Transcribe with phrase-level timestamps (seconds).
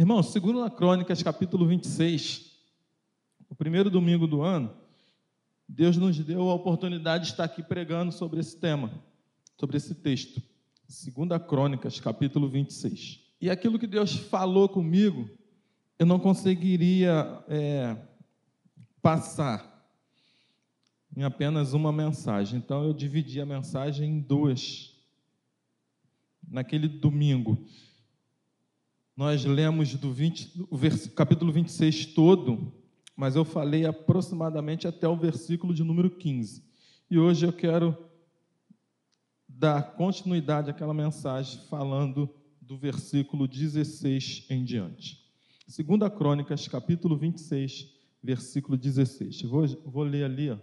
[0.00, 2.56] Irmãos, segundo a Crônicas, capítulo 26,
[3.50, 4.74] o primeiro domingo do ano,
[5.68, 8.90] Deus nos deu a oportunidade de estar aqui pregando sobre esse tema,
[9.58, 10.42] sobre esse texto.
[10.88, 13.20] Segunda Crônicas, capítulo 26.
[13.42, 15.28] E aquilo que Deus falou comigo,
[15.98, 17.94] eu não conseguiria é,
[19.02, 19.86] passar
[21.14, 22.58] em apenas uma mensagem.
[22.58, 24.98] Então eu dividi a mensagem em duas.
[26.48, 27.62] Naquele domingo,
[29.16, 30.78] nós lemos do 20, o
[31.14, 32.72] capítulo 26 todo,
[33.16, 36.64] mas eu falei aproximadamente até o versículo de número 15.
[37.10, 37.96] E hoje eu quero
[39.48, 45.20] dar continuidade àquela mensagem falando do versículo 16 em diante.
[45.66, 47.88] Segunda Crônicas, capítulo 26,
[48.22, 49.42] versículo 16.
[49.42, 50.58] Vou, vou ler ali, ó,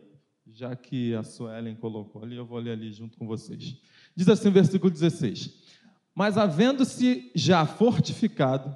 [0.52, 3.77] já que a Suelen colocou ali, eu vou ler ali junto com vocês.
[4.16, 5.77] Diz assim versículo 16:
[6.17, 8.76] Mas havendo-se já fortificado,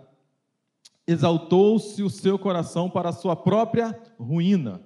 [1.07, 4.79] exaltou-se o seu coração para a sua própria ruína,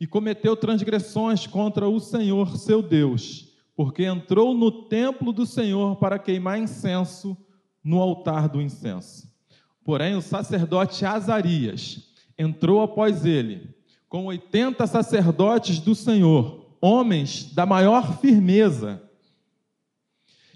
[0.00, 6.18] e cometeu transgressões contra o Senhor seu Deus, porque entrou no templo do Senhor para
[6.18, 7.36] queimar incenso
[7.84, 9.30] no altar do incenso.
[9.84, 13.74] Porém, o sacerdote Azarias entrou após ele
[14.08, 19.02] com 80 sacerdotes do Senhor, homens da maior firmeza,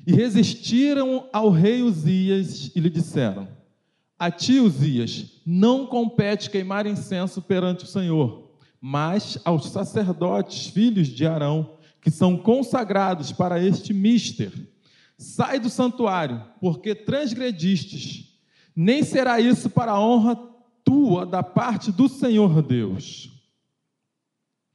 [0.07, 3.49] e resistiram ao rei Uzias e lhe disseram:
[4.19, 11.27] A ti, Uzias, não compete queimar incenso perante o Senhor, mas aos sacerdotes, filhos de
[11.27, 14.53] Arão, que são consagrados para este mister.
[15.17, 18.41] Sai do santuário, porque transgredistes.
[18.75, 20.37] Nem será isso para a honra
[20.83, 23.31] tua da parte do Senhor Deus.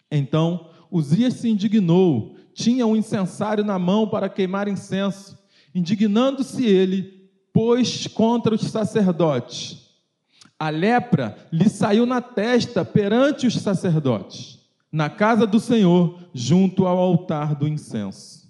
[0.09, 5.37] Então Uzias se indignou, tinha um incensário na mão para queimar incenso.
[5.75, 9.85] Indignando-se ele, pôs contra os sacerdotes.
[10.57, 14.57] A lepra lhe saiu na testa perante os sacerdotes,
[14.91, 18.47] na casa do Senhor, junto ao altar do incenso.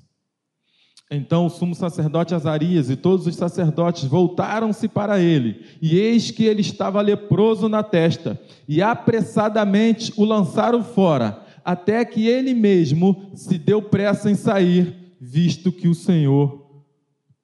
[1.12, 6.46] Então o sumo sacerdote Azarias e todos os sacerdotes voltaram-se para ele, e eis que
[6.46, 8.40] ele estava leproso na testa,
[8.70, 15.70] e apressadamente o lançaram fora até que ele mesmo se deu pressa em sair, visto
[15.70, 16.86] que o Senhor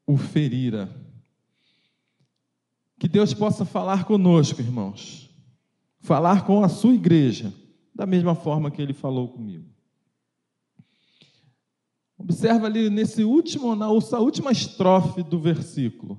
[0.07, 0.89] o ferira.
[2.97, 5.29] Que Deus possa falar conosco, irmãos,
[5.99, 7.53] falar com a sua igreja,
[7.93, 9.69] da mesma forma que ele falou comigo.
[12.17, 16.17] Observa ali nesse último, na última estrofe do versículo.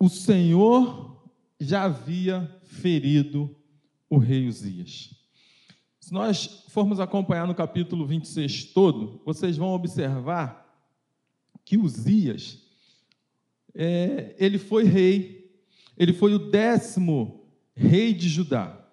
[0.00, 1.30] O Senhor
[1.60, 3.54] já havia ferido
[4.08, 5.17] o rei Uzias.
[6.08, 10.74] Se nós formos acompanhar no capítulo 26 todo, vocês vão observar
[11.66, 12.62] que Uzias,
[13.74, 15.52] é, ele foi rei,
[15.98, 18.88] ele foi o décimo rei de Judá.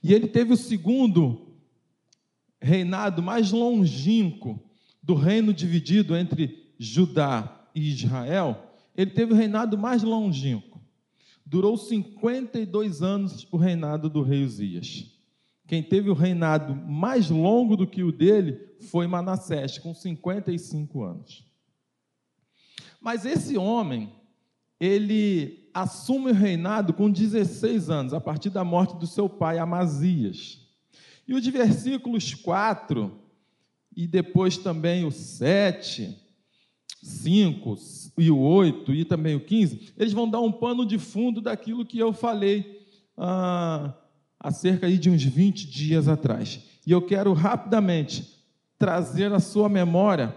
[0.00, 1.52] E ele teve o segundo
[2.60, 4.62] reinado mais longínquo
[5.02, 8.72] do reino dividido entre Judá e Israel.
[8.96, 10.80] Ele teve o reinado mais longínquo.
[11.44, 15.11] Durou 52 anos o reinado do rei Uzias.
[15.72, 18.60] Quem teve o reinado mais longo do que o dele
[18.90, 21.46] foi Manassés, com 55 anos.
[23.00, 24.12] Mas esse homem,
[24.78, 30.60] ele assume o reinado com 16 anos, a partir da morte do seu pai Amazias.
[31.26, 33.10] E os versículos 4
[33.96, 36.14] e depois também o 7,
[37.02, 37.78] 5
[38.18, 41.86] e o 8 e também o 15, eles vão dar um pano de fundo daquilo
[41.86, 43.94] que eu falei ah,
[44.42, 46.60] há cerca de uns 20 dias atrás.
[46.84, 48.42] E eu quero rapidamente
[48.76, 50.36] trazer à sua memória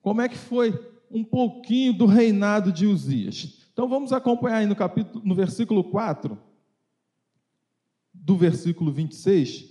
[0.00, 0.72] como é que foi
[1.10, 3.58] um pouquinho do reinado de Uzias.
[3.72, 6.38] Então vamos acompanhar aí no capítulo no versículo 4
[8.14, 9.66] do versículo 26.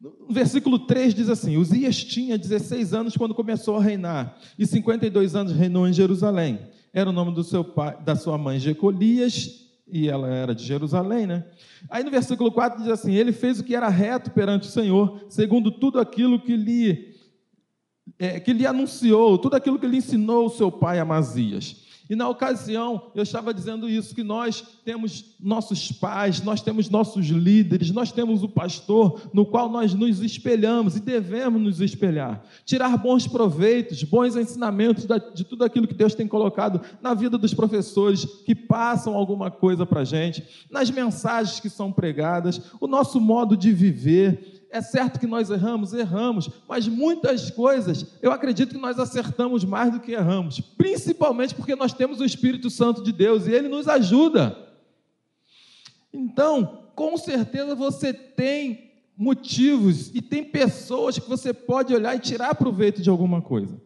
[0.00, 5.34] No versículo 3 diz assim: Uzias tinha 16 anos quando começou a reinar, e 52
[5.34, 6.60] anos reinou em Jerusalém.
[6.92, 11.26] Era o nome do seu pai, da sua mãe Jecolias, e ela era de Jerusalém,
[11.26, 11.44] né?
[11.88, 15.26] Aí no versículo 4 diz assim: Ele fez o que era reto perante o Senhor,
[15.28, 17.14] segundo tudo aquilo que lhe,
[18.18, 21.87] é, que lhe anunciou, tudo aquilo que lhe ensinou o seu pai Amazias.
[22.08, 27.26] E na ocasião, eu estava dizendo isso, que nós temos nossos pais, nós temos nossos
[27.26, 32.42] líderes, nós temos o pastor no qual nós nos espelhamos e devemos nos espelhar.
[32.64, 37.52] Tirar bons proveitos, bons ensinamentos de tudo aquilo que Deus tem colocado na vida dos
[37.52, 43.20] professores que passam alguma coisa para a gente, nas mensagens que são pregadas, o nosso
[43.20, 48.80] modo de viver É certo que nós erramos, erramos, mas muitas coisas eu acredito que
[48.80, 53.46] nós acertamos mais do que erramos, principalmente porque nós temos o Espírito Santo de Deus
[53.46, 54.56] e ele nos ajuda.
[56.12, 62.54] Então, com certeza você tem motivos e tem pessoas que você pode olhar e tirar
[62.54, 63.80] proveito de alguma coisa.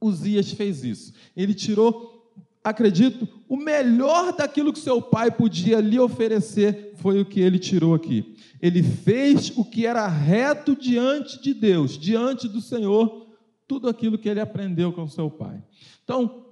[0.00, 1.12] Uzias fez isso.
[1.36, 2.19] Ele tirou,
[2.62, 7.94] acredito, o melhor daquilo que seu pai podia lhe oferecer foi o que ele tirou
[7.94, 8.36] aqui.
[8.60, 13.26] Ele fez o que era reto diante de Deus, diante do Senhor,
[13.66, 15.62] tudo aquilo que ele aprendeu com seu pai.
[16.04, 16.46] Então,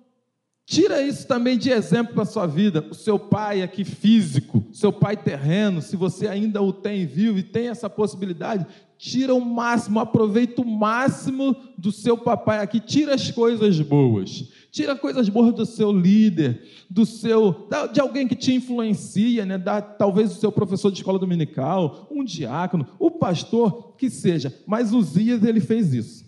[0.70, 2.86] Tira isso também de exemplo para a sua vida.
[2.90, 7.42] O seu pai aqui físico, seu pai terreno, se você ainda o tem vivo e
[7.42, 8.66] tem essa possibilidade,
[8.98, 14.50] tira o máximo, aproveita o máximo do seu papai aqui, tira as coisas boas.
[14.70, 19.56] Tira coisas boas do seu líder, do seu, de alguém que te influencia, né?
[19.56, 24.54] Da, talvez o seu professor de escola dominical, um diácono, o pastor, que seja.
[24.66, 26.26] Mas Uzias ele fez isso.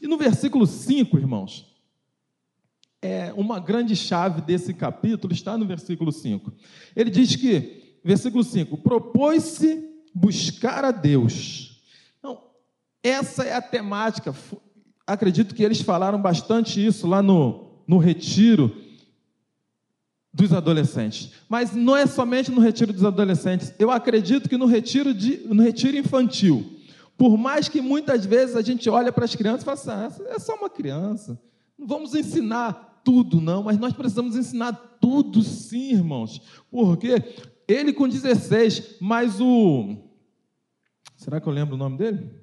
[0.00, 1.66] E no versículo 5, irmãos,
[3.02, 6.52] é, uma grande chave desse capítulo está no versículo 5.
[6.94, 9.84] Ele diz que, versículo 5, propôs-se
[10.14, 11.82] buscar a Deus.
[12.18, 12.40] Então,
[13.02, 14.34] essa é a temática.
[15.06, 18.74] Acredito que eles falaram bastante isso lá no, no retiro
[20.32, 21.32] dos adolescentes.
[21.48, 23.72] Mas não é somente no retiro dos adolescentes.
[23.78, 26.78] Eu acredito que no retiro, de, no retiro infantil.
[27.16, 30.34] Por mais que muitas vezes a gente olha para as crianças e fala assim, ah,
[30.34, 31.40] é só uma criança.
[31.78, 36.40] Não vamos ensinar tudo, não, mas nós precisamos ensinar tudo sim, irmãos.
[36.70, 37.22] Porque
[37.68, 39.96] ele com 16, mas o.
[41.16, 42.41] Será que eu lembro o nome dele?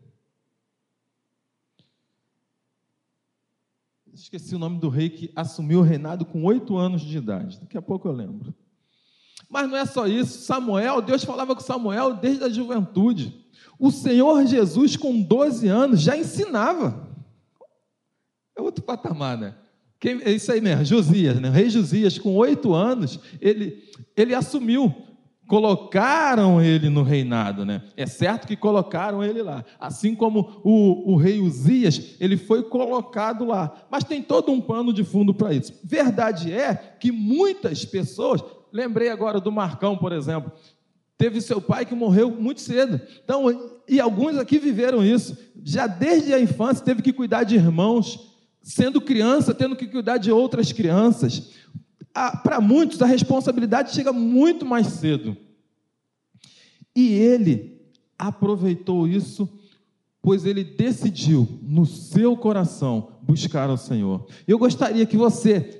[4.22, 7.58] Esqueci o nome do rei que assumiu o reinado com oito anos de idade.
[7.60, 8.54] Daqui a pouco eu lembro.
[9.50, 10.40] Mas não é só isso.
[10.40, 13.34] Samuel, Deus falava com Samuel desde a juventude.
[13.80, 17.08] O Senhor Jesus, com 12 anos, já ensinava.
[18.58, 19.56] É outro patamar, né?
[20.00, 21.50] Quem, é isso aí mesmo, Josias, né?
[21.50, 23.84] o rei Josias, com oito anos, ele,
[24.16, 24.94] ele assumiu.
[25.50, 27.82] Colocaram ele no reinado, né?
[27.98, 29.66] É certo que colocaram ele lá.
[29.80, 33.88] Assim como o, o rei Uzias, ele foi colocado lá.
[33.90, 35.74] Mas tem todo um pano de fundo para isso.
[35.84, 40.52] Verdade é que muitas pessoas, lembrei agora do Marcão, por exemplo,
[41.18, 43.02] teve seu pai que morreu muito cedo.
[43.24, 45.36] Então, e alguns aqui viveram isso.
[45.64, 50.32] Já desde a infância teve que cuidar de irmãos, sendo criança, tendo que cuidar de
[50.32, 51.56] outras crianças.
[52.14, 55.36] Para muitos, a responsabilidade chega muito mais cedo.
[56.96, 57.80] E ele
[58.18, 59.48] aproveitou isso,
[60.22, 64.28] pois ele decidiu no seu coração buscar ao Senhor.
[64.48, 65.79] Eu gostaria que você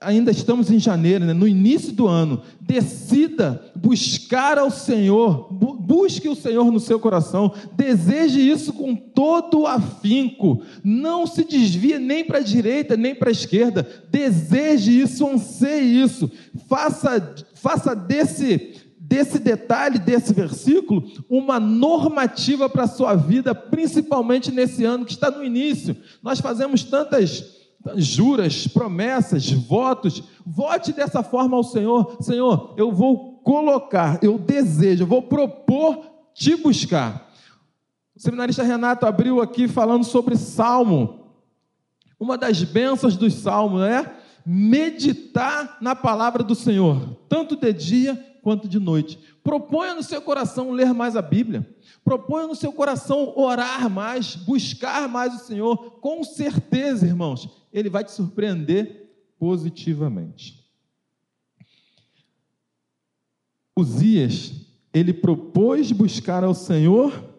[0.00, 1.34] ainda estamos em janeiro, né?
[1.34, 7.52] no início do ano, decida buscar ao Senhor, bu busque o Senhor no seu coração,
[7.76, 13.32] deseje isso com todo afinco, não se desvie nem para a direita nem para a
[13.32, 16.30] esquerda, deseje isso, anseie isso,
[16.66, 24.84] faça, faça desse, desse detalhe, desse versículo, uma normativa para a sua vida, principalmente nesse
[24.84, 25.94] ano que está no início.
[26.22, 27.59] Nós fazemos tantas
[27.96, 30.22] juras, promessas, votos.
[30.46, 36.04] Vote dessa forma ao Senhor: Senhor, eu vou colocar, eu desejo, eu vou propor
[36.34, 37.30] te buscar.
[38.14, 41.20] O seminarista Renato abriu aqui falando sobre salmo.
[42.18, 48.68] Uma das bênçãos dos salmos é meditar na palavra do Senhor, tanto de dia quanto
[48.68, 49.18] de noite.
[49.42, 51.66] Proponha no seu coração ler mais a Bíblia.
[52.04, 55.76] Proponha no seu coração orar mais, buscar mais o Senhor.
[56.00, 60.60] Com certeza, irmãos, Ele vai te surpreender positivamente.
[63.76, 67.30] Uzias, ele propôs buscar ao Senhor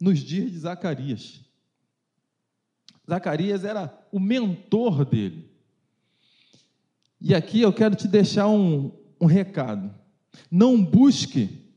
[0.00, 1.40] nos dias de Zacarias.
[3.08, 5.48] Zacarias era o mentor dele.
[7.20, 9.94] E aqui eu quero te deixar um, um recado.
[10.50, 11.72] Não busque,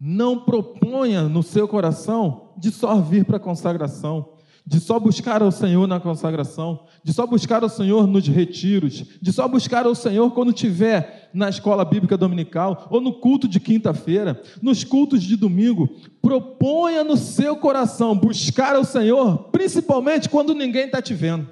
[0.00, 4.35] não proponha no seu coração de só vir para a consagração,
[4.66, 9.32] de só buscar ao Senhor na consagração, de só buscar ao Senhor nos retiros, de
[9.32, 14.42] só buscar ao Senhor quando estiver na escola bíblica dominical ou no culto de quinta-feira,
[14.60, 15.88] nos cultos de domingo.
[16.20, 21.48] Proponha no seu coração buscar ao Senhor, principalmente quando ninguém está te vendo.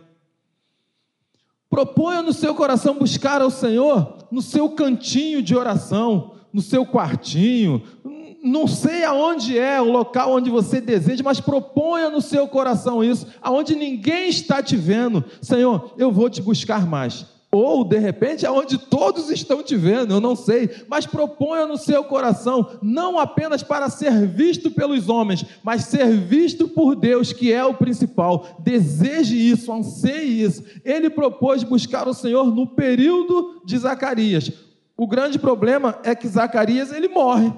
[1.71, 7.81] Proponha no seu coração buscar ao Senhor no seu cantinho de oração, no seu quartinho,
[8.45, 13.27] não sei aonde é o local onde você deseja, mas proponha no seu coração isso,
[13.41, 15.25] aonde ninguém está te vendo.
[15.41, 17.25] Senhor, eu vou te buscar mais.
[17.51, 21.79] ou de repente é onde todos estão te vendo, eu não sei, mas proponha no
[21.79, 27.51] seu coração, não apenas para ser visto pelos homens, mas ser visto por Deus, que
[27.51, 28.47] é o principal.
[28.59, 30.65] Deseje isso, anseie isso.
[30.85, 34.53] Ele propôs buscar o Senhor no período de Zacarias.
[34.97, 37.51] O grande problema é que Zacarias ele morre.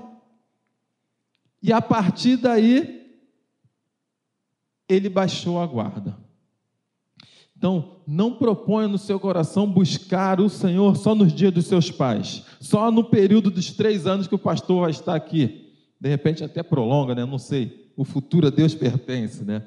[1.62, 2.96] E a partir daí
[4.88, 6.16] ele baixou a guarda.
[7.56, 12.44] Então, não proponha no seu coração buscar o Senhor só nos dias dos seus pais,
[12.60, 15.72] só no período dos três anos que o pastor vai estar aqui.
[15.98, 17.24] De repente até prolonga, né?
[17.24, 17.90] Não sei.
[17.96, 19.62] O futuro a Deus pertence, né?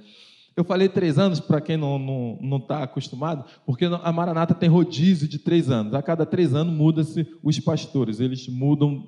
[0.59, 4.53] Eu falei três anos, para quem não está não, não tá acostumado, porque a Maranata
[4.53, 5.93] tem rodízio de três anos.
[5.93, 9.05] A cada três anos muda-se os pastores, eles mudam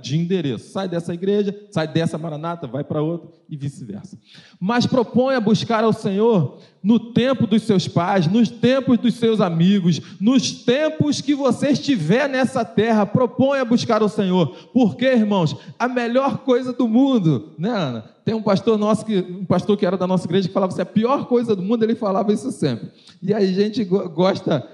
[0.00, 0.72] de endereço.
[0.72, 4.18] Sai dessa igreja, sai dessa Maranata, vai para outra e vice-versa.
[4.58, 10.00] Mas proponha buscar ao Senhor no tempo dos seus pais, nos tempos dos seus amigos,
[10.18, 14.56] nos tempos que você estiver nessa terra, proponha buscar ao Senhor.
[14.72, 18.13] Porque, irmãos, a melhor coisa do mundo, né, Ana?
[18.24, 20.80] Tem um pastor nosso, que, um pastor que era da nossa igreja, que falava assim:
[20.80, 22.88] a pior coisa do mundo, ele falava isso sempre.
[23.22, 24.66] E aí a gente gosta,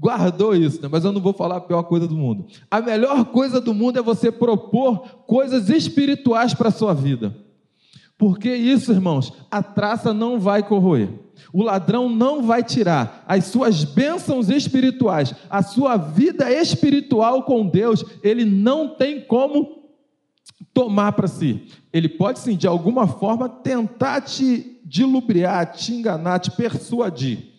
[0.00, 0.88] guardou isso, né?
[0.90, 2.46] mas eu não vou falar a pior coisa do mundo.
[2.68, 7.32] A melhor coisa do mundo é você propor coisas espirituais para a sua vida.
[8.18, 11.08] Porque isso, irmãos, a traça não vai corroer.
[11.52, 18.04] O ladrão não vai tirar as suas bênçãos espirituais, a sua vida espiritual com Deus,
[18.22, 19.75] ele não tem como
[20.76, 21.62] tomar para si.
[21.90, 27.50] Ele pode sim, de alguma forma, tentar te dilubriar, te enganar, te persuadir.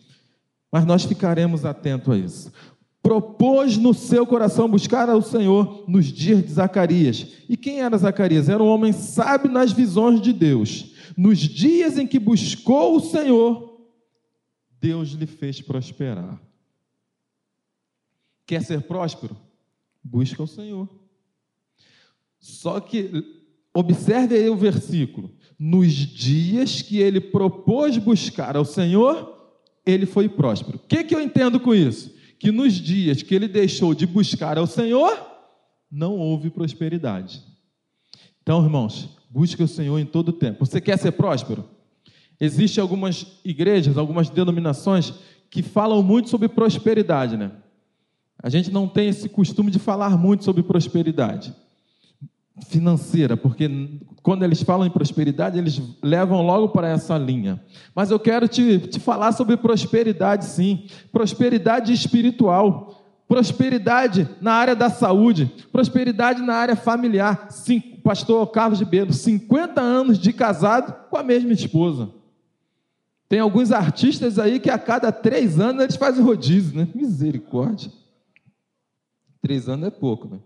[0.72, 2.54] Mas nós ficaremos atentos a isso.
[3.02, 7.26] Propôs no seu coração buscar ao Senhor nos dias de Zacarias.
[7.50, 8.50] E quem era Zacarias?
[8.50, 10.94] Era um homem sábio nas visões de Deus.
[11.18, 13.82] Nos dias em que buscou o Senhor,
[14.80, 16.40] Deus lhe fez prosperar.
[18.46, 19.36] Quer ser próspero?
[20.04, 21.07] Busca o Senhor.
[22.48, 23.26] Só que,
[23.74, 29.36] observe aí o versículo: nos dias que ele propôs buscar ao Senhor,
[29.86, 30.78] ele foi próspero.
[30.78, 32.16] O que, que eu entendo com isso?
[32.40, 35.20] Que nos dias que ele deixou de buscar ao Senhor,
[35.92, 37.44] não houve prosperidade.
[38.42, 40.66] Então, irmãos, busque o Senhor em todo tempo.
[40.66, 41.66] Você quer ser próspero?
[42.40, 45.14] Existem algumas igrejas, algumas denominações
[45.50, 47.52] que falam muito sobre prosperidade, né?
[48.42, 51.54] A gente não tem esse costume de falar muito sobre prosperidade
[52.66, 53.70] financeira, porque
[54.24, 57.62] quando eles falam em prosperidade, eles levam logo para essa linha.
[57.96, 60.88] Mas eu quero te, te falar sobre prosperidade, sim.
[61.12, 62.98] Prosperidade espiritual.
[63.28, 67.48] Prosperidade na área da saúde, prosperidade na área familiar.
[67.50, 72.10] Sim, pastor Carlos de Beiro, 50 anos de casado com a mesma esposa.
[73.28, 76.88] Tem alguns artistas aí que a cada três anos eles fazem rodízio, né?
[76.96, 77.92] Misericórdia.
[79.42, 80.40] Três anos é pouco, né?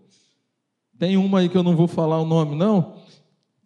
[1.01, 2.97] Tem uma aí que eu não vou falar o nome, não.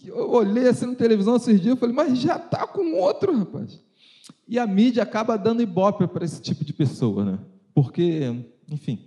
[0.02, 3.84] Eu olhei assim na televisão esses dias e falei, mas já está com outro, rapaz.
[4.48, 7.40] E a mídia acaba dando ibope para esse tipo de pessoa, né?
[7.74, 8.34] Porque,
[8.70, 9.00] enfim,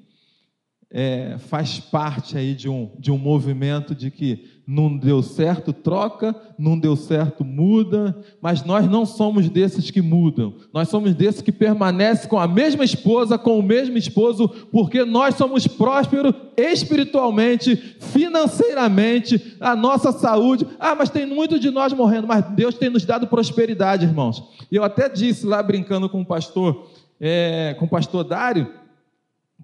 [0.90, 6.36] é, faz parte aí de um, de um movimento de que não deu certo, troca,
[6.58, 11.50] não deu certo, muda, mas nós não somos desses que mudam, nós somos desses que
[11.50, 19.56] permanecem com a mesma esposa, com o mesmo esposo, porque nós somos prósperos espiritualmente, financeiramente,
[19.58, 20.66] a nossa saúde.
[20.78, 24.44] Ah, mas tem muito de nós morrendo, mas Deus tem nos dado prosperidade, irmãos.
[24.70, 28.68] E eu até disse lá brincando com o pastor, é, com o pastor Dário,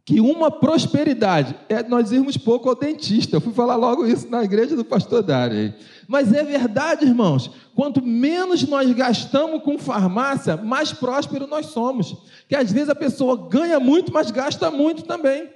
[0.05, 3.37] que uma prosperidade é nós irmos pouco ao dentista.
[3.37, 5.75] Eu fui falar logo isso na igreja do pastor Dário.
[6.07, 7.51] Mas é verdade, irmãos.
[7.75, 12.17] Quanto menos nós gastamos com farmácia, mais próspero nós somos.
[12.47, 15.49] Que às vezes a pessoa ganha muito, mas gasta muito também.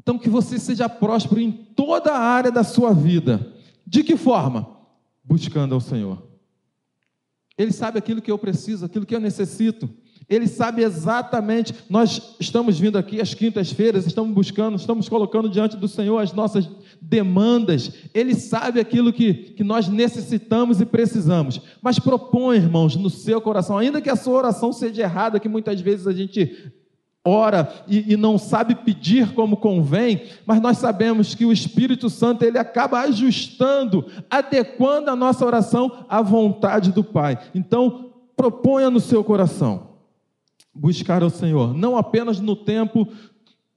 [0.00, 3.52] Então, que você seja próspero em toda a área da sua vida.
[3.84, 4.78] De que forma?
[5.24, 6.22] Buscando ao Senhor.
[7.58, 9.90] Ele sabe aquilo que eu preciso, aquilo que eu necessito.
[10.28, 11.74] Ele sabe exatamente.
[11.88, 16.68] Nós estamos vindo aqui às quintas-feiras, estamos buscando, estamos colocando diante do Senhor as nossas
[17.00, 17.92] demandas.
[18.12, 21.60] Ele sabe aquilo que, que nós necessitamos e precisamos.
[21.80, 25.80] Mas propõe, irmãos, no seu coração, ainda que a sua oração seja errada, que muitas
[25.80, 26.72] vezes a gente
[27.24, 32.42] ora e, e, não sabe pedir como convém, mas nós sabemos que o Espírito Santo
[32.42, 37.38] ele acaba ajustando, adequando a nossa oração à vontade do Pai.
[37.54, 39.88] Então, proponha no seu coração
[40.78, 43.08] buscar ao Senhor, não apenas no tempo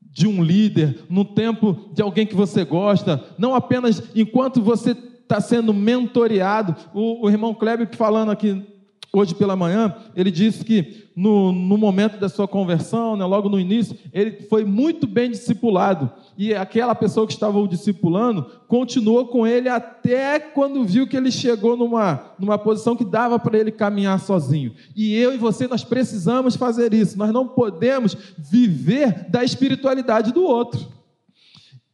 [0.02, 5.40] de um líder, no tempo de alguém que você gosta, não apenas enquanto você está
[5.40, 6.76] sendo mentoreado.
[6.94, 8.66] O, o irmão Kleber falando aqui
[9.14, 13.60] Hoje pela manhã, ele disse que no, no momento da sua conversão, né, logo no
[13.60, 16.10] início, ele foi muito bem discipulado.
[16.38, 21.30] E aquela pessoa que estava o discipulando continuou com ele até quando viu que ele
[21.30, 24.74] chegou numa, numa posição que dava para ele caminhar sozinho.
[24.96, 27.18] E eu e você, nós precisamos fazer isso.
[27.18, 30.88] Nós não podemos viver da espiritualidade do outro.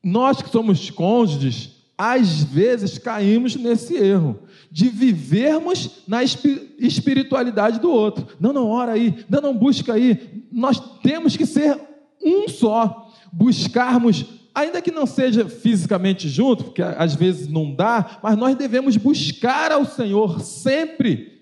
[0.04, 4.40] Nós que somos cônjuges, às vezes caímos nesse erro
[4.72, 8.28] de vivermos na espiritualidade do outro.
[8.40, 10.44] Não, não, ora aí, não, não, busca aí.
[10.52, 11.80] Nós temos que ser
[12.24, 18.38] um só, buscarmos, ainda que não seja fisicamente junto, porque às vezes não dá, mas
[18.38, 21.42] nós devemos buscar ao Senhor sempre.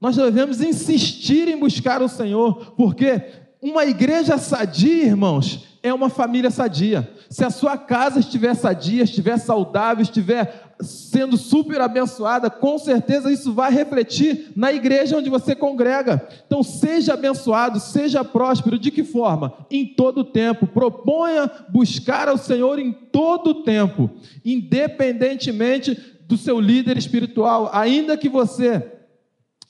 [0.00, 3.22] Nós devemos insistir em buscar o Senhor, porque
[3.60, 7.10] uma igreja sadia, irmãos, é uma família sadia.
[7.28, 13.52] Se a sua casa estiver sadia, estiver saudável, estiver sendo super abençoada, com certeza isso
[13.52, 16.26] vai refletir na igreja onde você congrega.
[16.46, 19.52] Então, seja abençoado, seja próspero, de que forma?
[19.70, 20.66] Em todo tempo.
[20.66, 24.10] Proponha buscar ao Senhor em todo tempo,
[24.44, 28.90] independentemente do seu líder espiritual, ainda que você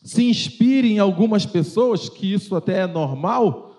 [0.02, 3.71] se inspire em algumas pessoas, que isso até é normal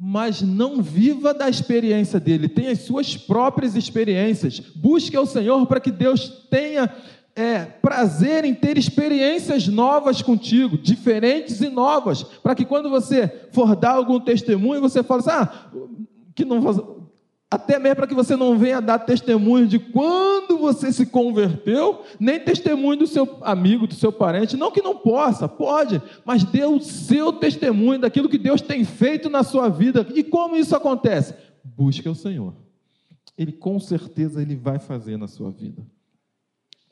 [0.00, 4.60] mas não viva da experiência dele, tenha as suas próprias experiências.
[4.60, 6.90] Busque ao Senhor para que Deus tenha
[7.34, 13.74] é, prazer em ter experiências novas contigo, diferentes e novas, para que quando você for
[13.74, 15.70] dar algum testemunho, você fale assim, ah,
[16.34, 17.01] que não
[17.52, 22.40] até mesmo para que você não venha dar testemunho de quando você se converteu, nem
[22.40, 24.56] testemunho do seu amigo, do seu parente.
[24.56, 29.28] Não que não possa, pode, mas dê o seu testemunho daquilo que Deus tem feito
[29.28, 30.06] na sua vida.
[30.14, 31.34] E como isso acontece?
[31.62, 32.54] Busque o Senhor.
[33.36, 35.82] Ele com certeza ele vai fazer na sua vida.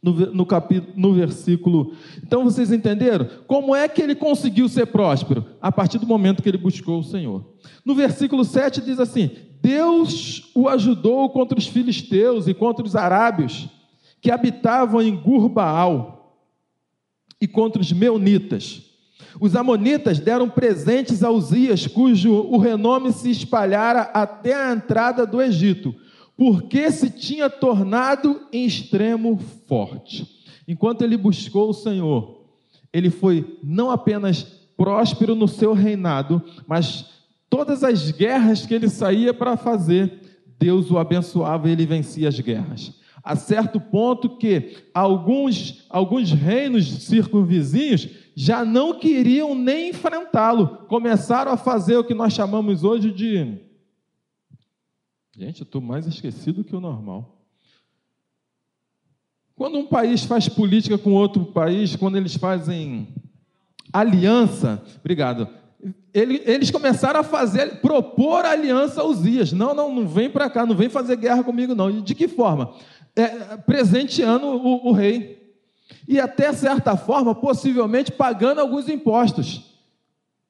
[0.02, 1.94] No, no, capítulo, no versículo.
[2.22, 3.26] Então vocês entenderam?
[3.46, 5.46] Como é que ele conseguiu ser próspero?
[5.58, 7.54] A partir do momento que ele buscou o Senhor.
[7.82, 13.68] No versículo 7 diz assim: Deus o ajudou contra os filisteus e contra os arábios
[14.20, 16.38] que habitavam em Gurbaal
[17.40, 18.82] e contra os meunitas.
[19.40, 25.40] Os amonitas deram presentes a Uzias, cujo o renome se espalhara até a entrada do
[25.40, 25.94] Egito,
[26.36, 30.26] porque se tinha tornado em extremo forte.
[30.66, 32.44] Enquanto ele buscou o Senhor,
[32.92, 34.42] ele foi não apenas
[34.76, 37.19] próspero no seu reinado, mas
[37.50, 42.38] Todas as guerras que ele saía para fazer, Deus o abençoava e ele vencia as
[42.38, 42.98] guerras.
[43.22, 51.56] A certo ponto que alguns, alguns reinos circunvizinhos já não queriam nem enfrentá-lo, começaram a
[51.56, 53.58] fazer o que nós chamamos hoje de.
[55.36, 57.44] Gente, eu estou mais esquecido que o normal.
[59.56, 63.08] Quando um país faz política com outro país, quando eles fazem
[63.92, 65.46] aliança, obrigado,
[66.12, 69.52] eles começaram a fazer, propor aliança aos Uzias.
[69.52, 71.90] Não, não, não vem para cá, não vem fazer guerra comigo, não.
[71.90, 72.72] E de que forma?
[73.14, 73.26] É,
[73.58, 75.40] presenteando o, o rei.
[76.08, 79.76] E até certa forma, possivelmente pagando alguns impostos,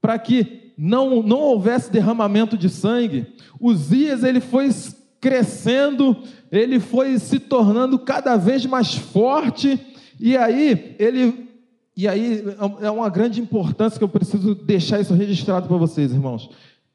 [0.01, 3.27] para que não, não houvesse derramamento de sangue.
[3.59, 4.69] Uzias ele foi
[5.19, 6.17] crescendo,
[6.51, 9.79] ele foi se tornando cada vez mais forte,
[10.19, 11.50] e aí ele
[12.01, 12.43] e aí
[12.81, 16.49] é uma grande importância que eu preciso deixar isso registrado para vocês, irmãos.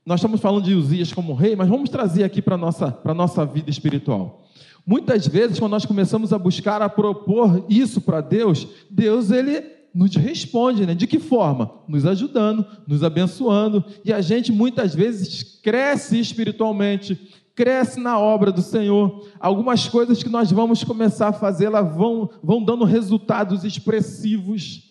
[0.05, 3.47] Nós estamos falando de Uzias como rei, mas vamos trazer aqui para a nossa, nossa
[3.47, 4.45] vida espiritual.
[4.85, 9.63] Muitas vezes, quando nós começamos a buscar, a propor isso para Deus, Deus ele
[9.95, 10.93] nos responde, né?
[10.93, 11.71] De que forma?
[11.87, 17.17] Nos ajudando, nos abençoando, e a gente muitas vezes cresce espiritualmente,
[17.55, 19.25] cresce na obra do Senhor.
[19.39, 24.86] Algumas coisas que nós vamos começar a fazer, elas vão, vão dando resultados expressivos.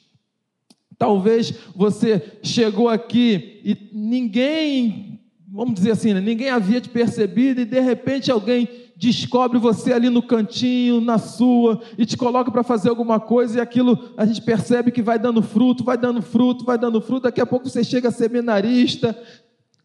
[0.98, 6.22] Talvez você chegou aqui e ninguém, vamos dizer assim, né?
[6.22, 11.82] ninguém havia te percebido e de repente alguém descobre você ali no cantinho, na sua,
[11.98, 15.42] e te coloca para fazer alguma coisa, e aquilo a gente percebe que vai dando
[15.42, 19.22] fruto, vai dando fruto, vai dando fruto, daqui a pouco você chega seminarista.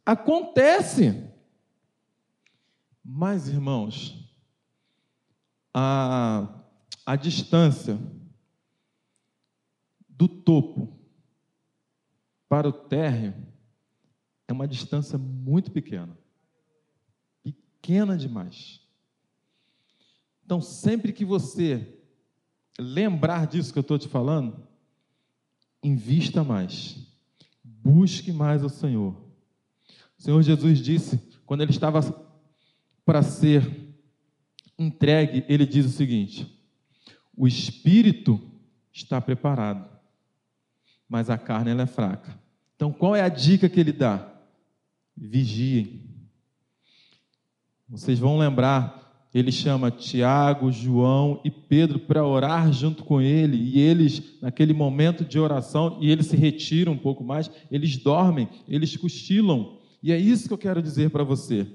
[0.07, 1.25] Acontece.
[3.05, 4.31] Mas, irmãos,
[5.75, 6.47] a,
[7.05, 7.99] a distância
[10.09, 11.00] do topo
[12.51, 13.33] para o térreo
[14.49, 16.19] é uma distância muito pequena.
[17.45, 18.81] Pequena demais.
[20.45, 21.97] Então, sempre que você
[22.77, 24.67] lembrar disso que eu estou te falando,
[25.81, 26.97] invista mais.
[27.63, 29.15] Busque mais o Senhor.
[30.19, 32.01] O Senhor Jesus disse, quando ele estava
[33.05, 33.95] para ser
[34.77, 36.61] entregue, ele diz o seguinte:
[37.37, 38.41] o espírito
[38.93, 39.89] está preparado,
[41.09, 42.40] mas a carne ela é fraca.
[42.81, 44.27] Então, qual é a dica que ele dá?
[45.15, 46.01] Vigiem.
[47.87, 53.79] Vocês vão lembrar, ele chama Tiago, João e Pedro para orar junto com ele, e
[53.79, 58.97] eles, naquele momento de oração, e eles se retiram um pouco mais, eles dormem, eles
[58.97, 59.77] cochilam.
[60.03, 61.67] E é isso que eu quero dizer para você.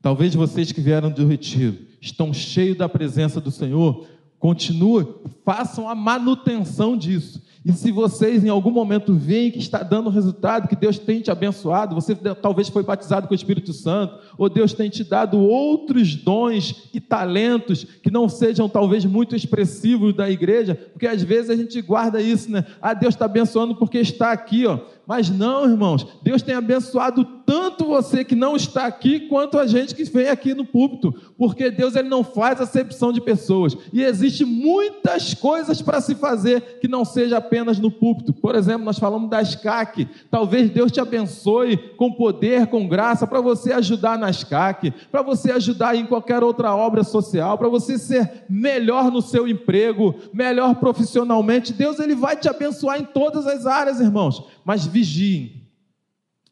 [0.00, 4.06] Talvez vocês que vieram do retiro estão cheios da presença do Senhor,
[4.38, 5.12] continuem,
[5.44, 7.44] façam a manutenção disso.
[7.66, 11.32] E se vocês em algum momento veem que está dando resultado, que Deus tem te
[11.32, 16.14] abençoado, você talvez foi batizado com o Espírito Santo, ou Deus tem te dado outros
[16.14, 21.56] dons e talentos que não sejam talvez muito expressivos da igreja, porque às vezes a
[21.56, 22.64] gente guarda isso, né?
[22.80, 24.78] Ah, Deus está abençoando porque está aqui, ó.
[25.04, 29.94] Mas não, irmãos, Deus tem abençoado tanto você que não está aqui, quanto a gente
[29.94, 33.76] que vem aqui no púlpito, porque Deus ele não faz acepção de pessoas.
[33.92, 38.32] E existe muitas coisas para se fazer que não seja apenas no púlpito.
[38.32, 40.08] Por exemplo, nós falamos da SCAC.
[40.28, 45.52] Talvez Deus te abençoe com poder, com graça, para você ajudar na SCAC, para você
[45.52, 51.72] ajudar em qualquer outra obra social, para você ser melhor no seu emprego, melhor profissionalmente.
[51.72, 54.42] Deus ele vai te abençoar em todas as áreas, irmãos.
[54.64, 55.65] Mas vigiem,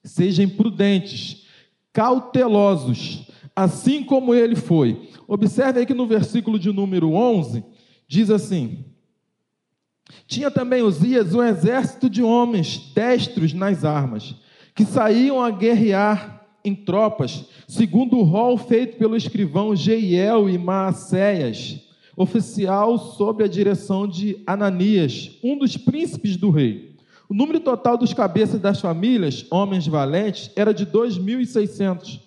[0.05, 1.47] sejam prudentes,
[1.93, 5.09] cautelosos, assim como ele foi.
[5.27, 7.65] Observe aí que no versículo de número 11,
[8.07, 8.85] diz assim:
[10.27, 14.35] Tinha também Uzias um exército de homens destros nas armas,
[14.75, 21.81] que saíam a guerrear em tropas, segundo o rol feito pelo escrivão Jeiel e Maacéias,
[22.17, 26.94] oficial sob a direção de Ananias, um dos príncipes do rei.
[27.29, 32.21] O número total dos cabeças das famílias, homens valentes, era de 2.600.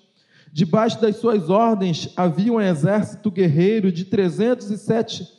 [0.51, 5.37] Debaixo das suas ordens havia um exército guerreiro de 307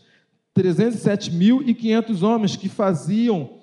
[0.57, 3.59] 307.500 homens que faziam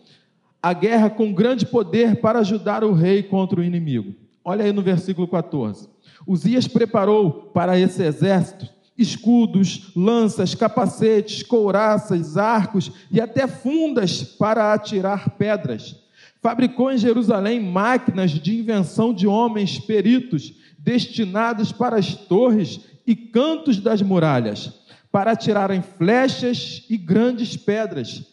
[0.61, 4.15] a guerra com grande poder para ajudar o rei contra o inimigo.
[4.43, 5.89] Olha aí no versículo 14.
[6.25, 15.31] Uzias preparou para esse exército escudos, lanças, capacetes, couraças, arcos e até fundas para atirar
[15.31, 15.95] pedras.
[16.41, 23.79] Fabricou em Jerusalém máquinas de invenção de homens peritos, destinados para as torres e cantos
[23.79, 24.71] das muralhas,
[25.11, 28.23] para atirarem flechas e grandes pedras.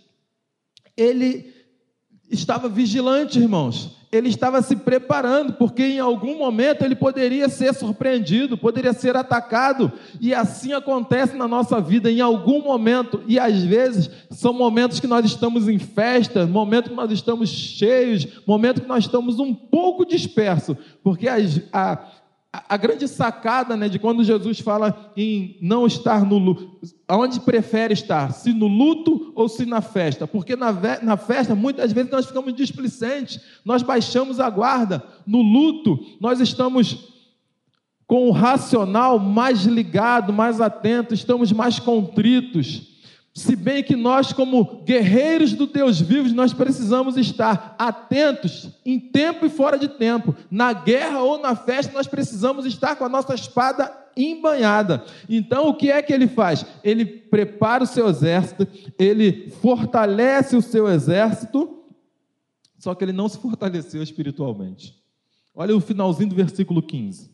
[0.97, 1.53] Ele
[2.31, 8.59] estava vigilante, irmãos ele estava se preparando, porque em algum momento ele poderia ser surpreendido,
[8.59, 14.11] poderia ser atacado, e assim acontece na nossa vida em algum momento, e às vezes
[14.31, 19.05] são momentos que nós estamos em festa, momentos que nós estamos cheios, momentos que nós
[19.05, 21.27] estamos um pouco dispersos, porque
[21.73, 22.05] a,
[22.53, 27.95] a grande sacada né, de quando Jesus fala em não estar no luto, aonde prefere
[27.95, 30.27] estar, se no luto ou se na festa?
[30.27, 30.71] Porque na,
[31.03, 35.03] na festa, muitas vezes, nós ficamos displicentes, nós baixamos a guarda.
[35.27, 37.09] No luto, nós estamos
[38.07, 42.92] com o racional mais ligado, mais atento, estamos mais contritos.
[43.35, 49.47] Se bem que nós, como guerreiros do Deus vivos, nós precisamos estar atentos em tempo
[49.47, 50.35] e fora de tempo.
[50.51, 55.03] Na guerra ou na festa, nós precisamos estar com a nossa espada embanhada.
[55.31, 56.67] Então, o que é que ele faz?
[56.85, 58.69] Ele prepara o seu exército,
[58.99, 61.85] ele fortalece o seu exército,
[62.79, 64.95] só que ele não se fortaleceu espiritualmente.
[65.55, 67.31] Olha o finalzinho do versículo 15.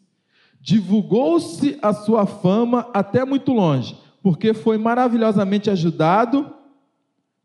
[0.60, 6.54] Divulgou-se a sua fama até muito longe porque foi maravilhosamente ajudado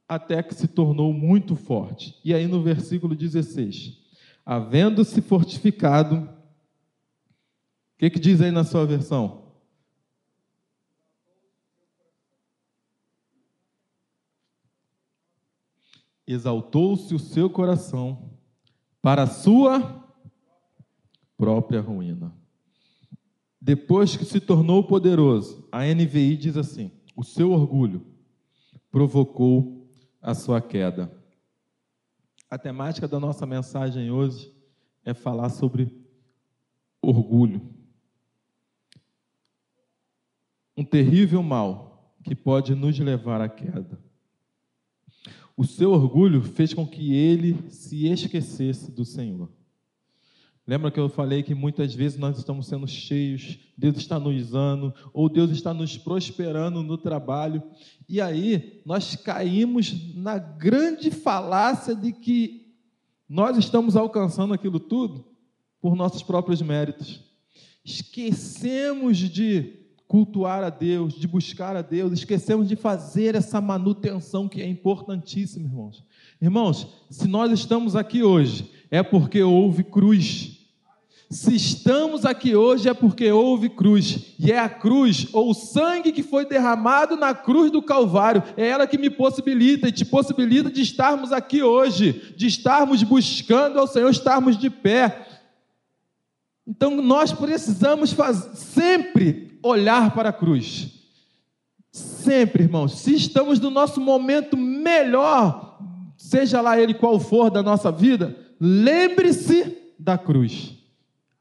[0.07, 2.19] até que se tornou muito forte.
[2.23, 3.97] E aí no versículo 16:
[4.45, 9.43] havendo-se fortificado, o que, que diz aí na sua versão?
[16.25, 18.31] Exaltou-se o seu coração
[19.01, 20.03] para a sua
[21.37, 22.33] própria ruína.
[23.65, 28.05] Depois que se tornou poderoso, a NVI diz assim: o seu orgulho
[28.91, 29.87] provocou
[30.21, 31.09] a sua queda.
[32.49, 34.53] A temática da nossa mensagem hoje
[35.05, 35.97] é falar sobre
[37.01, 37.61] orgulho.
[40.75, 43.97] Um terrível mal que pode nos levar à queda.
[45.55, 49.49] O seu orgulho fez com que ele se esquecesse do Senhor.
[50.65, 54.93] Lembra que eu falei que muitas vezes nós estamos sendo cheios, Deus está nos usando,
[55.13, 57.61] ou Deus está nos prosperando no trabalho,
[58.07, 62.73] e aí nós caímos na grande falácia de que
[63.27, 65.25] nós estamos alcançando aquilo tudo
[65.81, 67.19] por nossos próprios méritos.
[67.83, 74.61] Esquecemos de cultuar a Deus, de buscar a Deus, esquecemos de fazer essa manutenção que
[74.61, 76.03] é importantíssima, irmãos.
[76.39, 80.51] Irmãos, se nós estamos aqui hoje, é porque houve cruz.
[81.27, 86.11] Se estamos aqui hoje é porque houve cruz, e é a cruz, ou o sangue
[86.11, 90.69] que foi derramado na cruz do Calvário, é ela que me possibilita e te possibilita
[90.69, 95.27] de estarmos aqui hoje, de estarmos buscando ao Senhor, estarmos de pé.
[96.67, 100.89] Então nós precisamos fazer, sempre olhar para a cruz.
[101.91, 105.79] Sempre, irmãos, se estamos no nosso momento melhor,
[106.15, 110.77] seja lá ele qual for da nossa vida, lembre-se da cruz.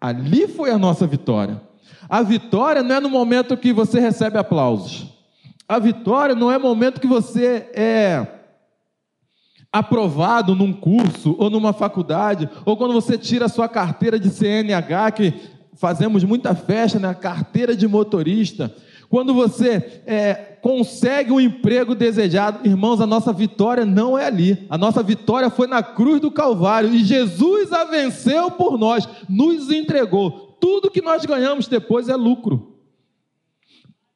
[0.00, 1.62] Ali foi a nossa vitória.
[2.08, 5.06] A vitória não é no momento que você recebe aplausos.
[5.68, 8.26] A vitória não é no momento que você é
[9.70, 15.12] aprovado num curso ou numa faculdade, ou quando você tira a sua carteira de CNH,
[15.12, 15.34] que
[15.74, 17.14] fazemos muita festa, né?
[17.14, 18.74] carteira de motorista.
[19.12, 24.66] Quando você é, consegue um emprego desejado, irmãos, a nossa vitória não é ali.
[24.70, 29.70] A nossa vitória foi na cruz do Calvário e Jesus a venceu por nós, nos
[29.70, 30.56] entregou.
[30.58, 32.78] Tudo que nós ganhamos depois é lucro.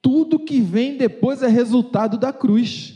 [0.00, 2.94] Tudo que vem depois é resultado da cruz.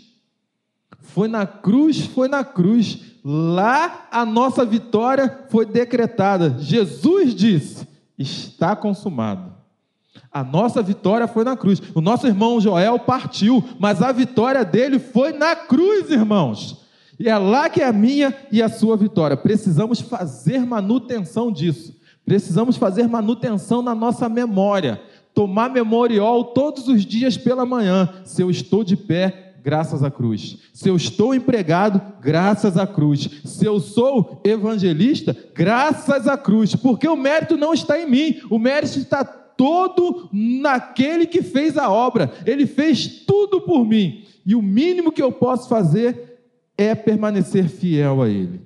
[1.00, 2.98] Foi na cruz, foi na cruz.
[3.22, 6.56] Lá a nossa vitória foi decretada.
[6.60, 7.86] Jesus disse:
[8.16, 9.49] está consumado.
[10.32, 11.82] A nossa vitória foi na cruz.
[11.94, 16.80] O nosso irmão Joel partiu, mas a vitória dele foi na cruz, irmãos.
[17.18, 19.36] E é lá que é a minha e a sua vitória.
[19.36, 21.94] Precisamos fazer manutenção disso.
[22.24, 25.00] Precisamos fazer manutenção na nossa memória.
[25.34, 28.08] Tomar memorial todos os dias pela manhã.
[28.24, 30.58] Se eu estou de pé, graças à cruz.
[30.72, 33.28] Se eu estou empregado, graças à cruz.
[33.44, 36.74] Se eu sou evangelista, graças à cruz.
[36.76, 39.24] Porque o mérito não está em mim, o mérito está
[39.60, 42.32] todo naquele que fez a obra.
[42.46, 44.24] Ele fez tudo por mim.
[44.46, 46.38] E o mínimo que eu posso fazer
[46.78, 48.62] é permanecer fiel a Ele.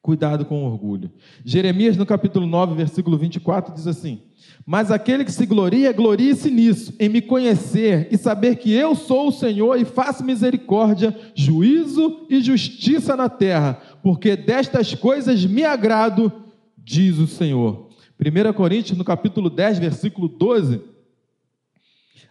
[0.00, 1.10] Cuidado com o orgulho.
[1.44, 4.20] Jeremias, no capítulo 9, versículo 24, diz assim:
[4.64, 9.26] Mas aquele que se gloria, glorie-se nisso, em me conhecer e saber que eu sou
[9.26, 16.30] o Senhor e faço misericórdia, juízo e justiça na terra, porque destas coisas me agrado,
[16.78, 17.90] diz o Senhor.
[18.18, 20.82] 1 Coríntios, no capítulo 10, versículo 12: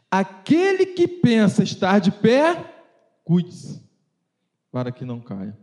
[0.10, 2.86] Aquele que pensa estar de pé,
[3.24, 3.82] cuide-se,
[4.72, 5.58] para que não caia.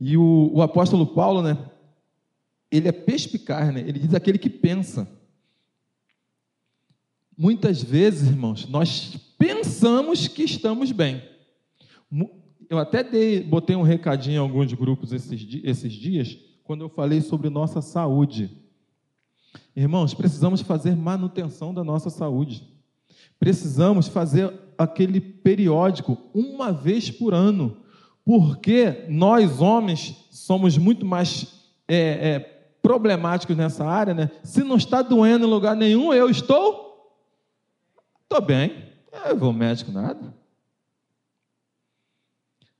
[0.00, 1.58] E o, o, apóstolo Paulo, né?
[2.70, 3.80] Ele é perspicaz, né?
[3.80, 5.06] Ele diz aquele que pensa.
[7.36, 11.22] Muitas vezes, irmãos, nós pensamos que estamos bem.
[12.68, 17.20] Eu até dei, botei um recadinho em alguns grupos esses, esses dias, quando eu falei
[17.20, 18.56] sobre nossa saúde.
[19.74, 22.68] Irmãos, precisamos fazer manutenção da nossa saúde.
[23.38, 27.76] Precisamos fazer aquele periódico uma vez por ano,
[28.24, 32.38] porque nós, homens, somos muito mais é, é,
[32.82, 34.30] problemáticos nessa área, né?
[34.42, 37.18] Se não está doendo em lugar nenhum, eu estou.
[38.22, 38.90] Estou bem.
[39.26, 40.34] Eu vou ao médico, nada.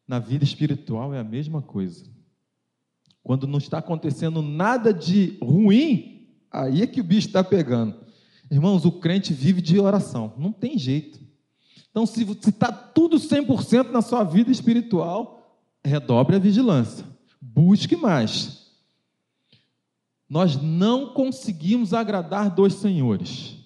[0.06, 2.04] Na vida espiritual é a mesma coisa.
[3.22, 6.19] Quando não está acontecendo nada de ruim,
[6.50, 7.94] Aí é que o bicho está pegando.
[8.50, 11.20] Irmãos, o crente vive de oração, não tem jeito.
[11.90, 17.04] Então, se está tudo 100% na sua vida espiritual, redobre a vigilância,
[17.40, 18.70] busque mais.
[20.28, 23.56] Nós não conseguimos agradar dois senhores,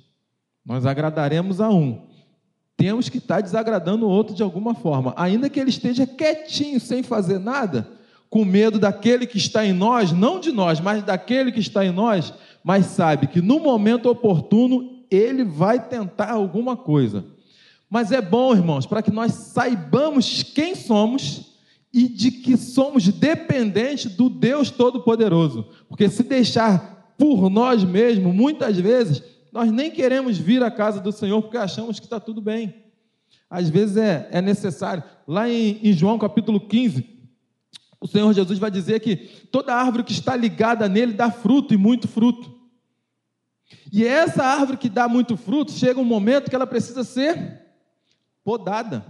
[0.65, 2.07] nós agradaremos a um.
[2.77, 7.03] Temos que estar desagradando o outro de alguma forma, ainda que ele esteja quietinho, sem
[7.03, 7.89] fazer nada,
[8.29, 11.93] com medo daquele que está em nós, não de nós, mas daquele que está em
[11.93, 12.33] nós,
[12.65, 17.27] mas sabe que no momento oportuno ele vai tentar alguma coisa.
[17.91, 21.53] Mas é bom, irmãos, para que nós saibamos quem somos
[21.93, 25.69] e de que somos dependentes do Deus Todo-Poderoso.
[25.89, 29.23] Porque se deixar por nós mesmos, muitas vezes,
[29.53, 32.83] nós nem queremos vir à casa do Senhor porque achamos que está tudo bem.
[33.49, 35.05] Às vezes é, é necessário.
[35.29, 37.15] Lá em, em João capítulo 15,
[38.01, 39.17] o Senhor Jesus vai dizer que
[39.53, 42.54] toda árvore que está ligada nele dá fruto e muito fruto.
[43.93, 47.63] E essa árvore que dá muito fruto, chega um momento que ela precisa ser
[48.45, 49.05] podada.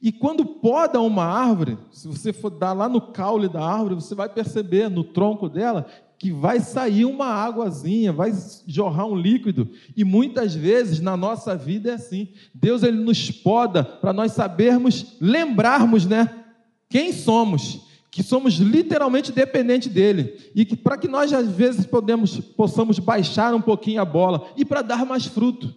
[0.00, 4.14] E quando poda uma árvore, se você for dar lá no caule da árvore, você
[4.14, 5.86] vai perceber no tronco dela
[6.18, 8.32] que vai sair uma águazinha, vai
[8.66, 9.68] jorrar um líquido.
[9.96, 12.28] E muitas vezes na nossa vida é assim.
[12.54, 16.44] Deus ele nos poda para nós sabermos, lembrarmos, né,
[16.88, 22.38] quem somos que somos literalmente dependentes dele e que para que nós às vezes podemos,
[22.38, 25.74] possamos baixar um pouquinho a bola e para dar mais fruto.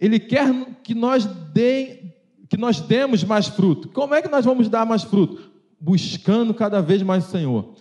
[0.00, 0.50] Ele quer
[0.82, 2.04] que nós, dê,
[2.48, 3.90] que nós demos mais fruto.
[3.90, 5.42] Como é que nós vamos dar mais fruto?
[5.78, 7.74] Buscando cada vez mais o Senhor.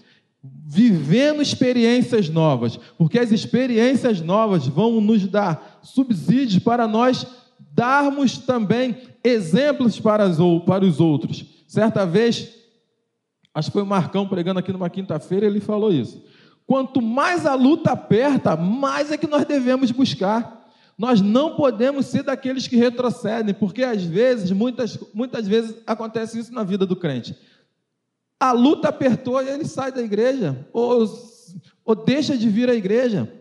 [0.44, 7.26] Vivendo experiências novas, porque as experiências novas vão nos dar subsídios para nós
[7.72, 10.30] darmos também exemplos para,
[10.66, 11.46] para os outros.
[11.68, 12.57] Certa vez,
[13.58, 16.24] acho que foi o Marcão pregando aqui numa quinta-feira, ele falou isso.
[16.68, 20.70] Quanto mais a luta aperta, mais é que nós devemos buscar.
[20.96, 26.54] Nós não podemos ser daqueles que retrocedem, porque às vezes, muitas, muitas vezes acontece isso
[26.54, 27.36] na vida do crente.
[28.40, 31.04] A luta apertou e ele sai da igreja, ou,
[31.84, 33.32] ou deixa de vir à igreja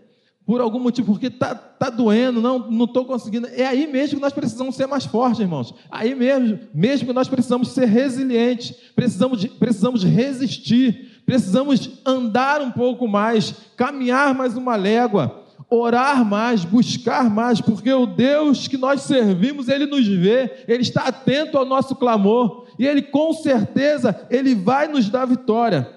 [0.46, 3.48] por algum motivo, porque está tá doendo, não estou conseguindo.
[3.48, 5.74] É aí mesmo que nós precisamos ser mais fortes, irmãos.
[5.90, 12.70] Aí mesmo, mesmo que nós precisamos ser resilientes, precisamos, de, precisamos resistir, precisamos andar um
[12.70, 19.02] pouco mais, caminhar mais uma légua, orar mais, buscar mais, porque o Deus que nós
[19.02, 24.54] servimos, Ele nos vê, Ele está atento ao nosso clamor, e Ele com certeza, Ele
[24.54, 25.95] vai nos dar vitória.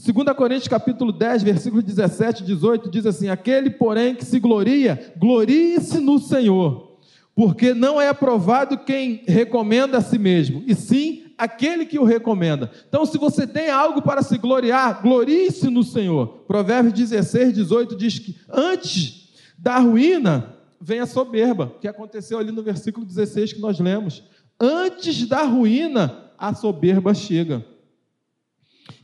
[0.00, 5.12] 2 Coríntios capítulo 10, versículo 17 e 18 diz assim: Aquele, porém, que se gloria,
[5.16, 6.96] glorie-se no Senhor,
[7.34, 12.70] porque não é aprovado quem recomenda a si mesmo, e sim aquele que o recomenda.
[12.88, 16.44] Então, se você tem algo para se gloriar, glorie-se no Senhor.
[16.46, 22.62] Provérbios 16, 18 diz que antes da ruína vem a soberba, que aconteceu ali no
[22.62, 24.22] versículo 16 que nós lemos.
[24.60, 27.66] Antes da ruína, a soberba chega.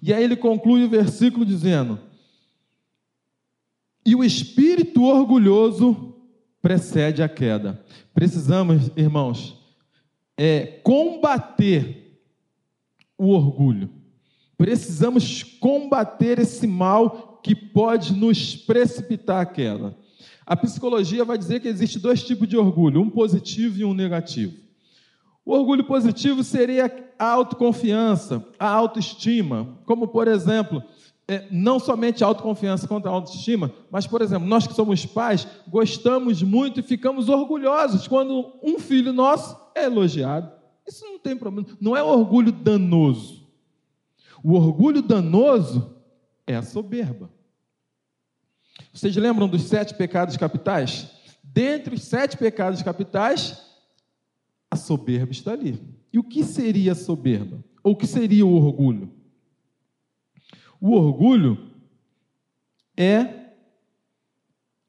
[0.02, 1.98] E aí ele conclui o versículo dizendo:
[4.04, 6.14] E o espírito orgulhoso
[6.60, 7.84] precede a queda.
[8.14, 9.58] Precisamos, irmãos,
[10.36, 12.18] é, combater
[13.18, 13.90] o orgulho.
[14.56, 19.96] Precisamos combater esse mal que pode nos precipitar à queda.
[20.46, 24.63] A psicologia vai dizer que existe dois tipos de orgulho, um positivo e um negativo.
[25.44, 30.82] O orgulho positivo seria a autoconfiança, a autoestima, como por exemplo,
[31.26, 35.46] é, não somente a autoconfiança contra a autoestima, mas, por exemplo, nós que somos pais,
[35.68, 40.52] gostamos muito e ficamos orgulhosos quando um filho nosso é elogiado.
[40.86, 43.44] Isso não tem problema, não é orgulho danoso.
[44.42, 45.96] O orgulho danoso
[46.46, 47.30] é a soberba.
[48.92, 51.08] Vocês lembram dos sete pecados capitais?
[51.42, 53.63] Dentre os sete pecados capitais,
[54.74, 55.80] a soberba está ali.
[56.12, 57.64] E o que seria a soberba?
[57.82, 59.10] Ou o que seria o orgulho?
[60.80, 61.70] O orgulho
[62.96, 63.44] é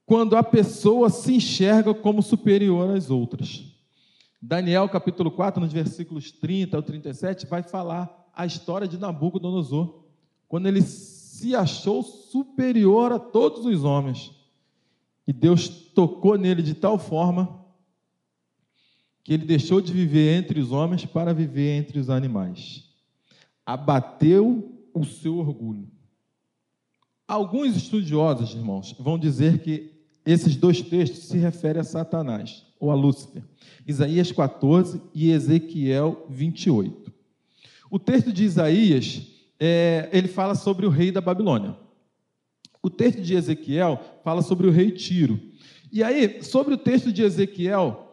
[0.05, 3.63] quando a pessoa se enxerga como superior às outras.
[4.41, 10.03] Daniel capítulo 4, nos versículos 30 ao 37, vai falar a história de Nabucodonosor,
[10.47, 14.31] quando ele se achou superior a todos os homens.
[15.27, 17.64] E Deus tocou nele de tal forma
[19.25, 22.83] que ele deixou de viver entre os homens para viver entre os animais.
[23.65, 25.87] Abateu o seu orgulho.
[27.27, 29.91] Alguns estudiosos, irmãos, vão dizer que
[30.23, 33.41] esses dois textos se referem a Satanás, ou a Lúcifer.
[33.87, 37.11] Isaías 14 e Ezequiel 28.
[37.89, 39.23] O texto de Isaías,
[39.59, 41.75] é, ele fala sobre o rei da Babilônia.
[42.79, 45.39] O texto de Ezequiel fala sobre o rei Tiro.
[45.91, 48.04] E aí, sobre o texto de Ezequiel,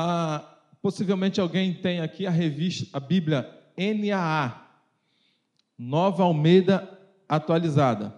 [0.00, 4.64] ah, possivelmente alguém tem aqui a revista, a Bíblia NAA,
[5.76, 6.88] Nova Almeida
[7.28, 8.14] Atualizada.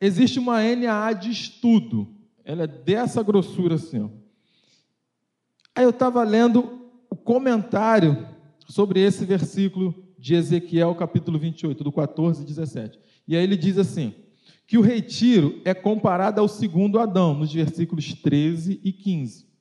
[0.00, 2.12] Existe uma NAA de estudo,
[2.44, 4.00] ela é dessa grossura assim.
[4.02, 4.08] Ó.
[5.76, 8.26] Aí eu estava lendo o comentário
[8.66, 12.98] sobre esse versículo de Ezequiel, capítulo 28, do 14 e 17.
[13.28, 14.12] E aí ele diz assim:
[14.66, 19.51] que o retiro é comparado ao segundo Adão, nos versículos 13 e 15.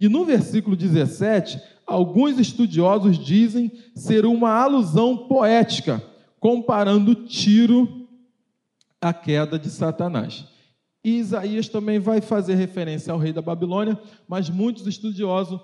[0.00, 6.02] E no versículo 17, alguns estudiosos dizem ser uma alusão poética,
[6.38, 8.06] comparando Tiro
[9.00, 10.46] à queda de Satanás.
[11.02, 15.60] E Isaías também vai fazer referência ao rei da Babilônia, mas muitos estudiosos,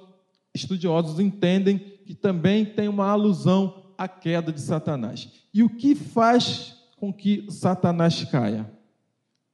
[0.54, 5.28] estudiosos entendem que também tem uma alusão à queda de Satanás.
[5.52, 8.70] E o que faz com que Satanás caia?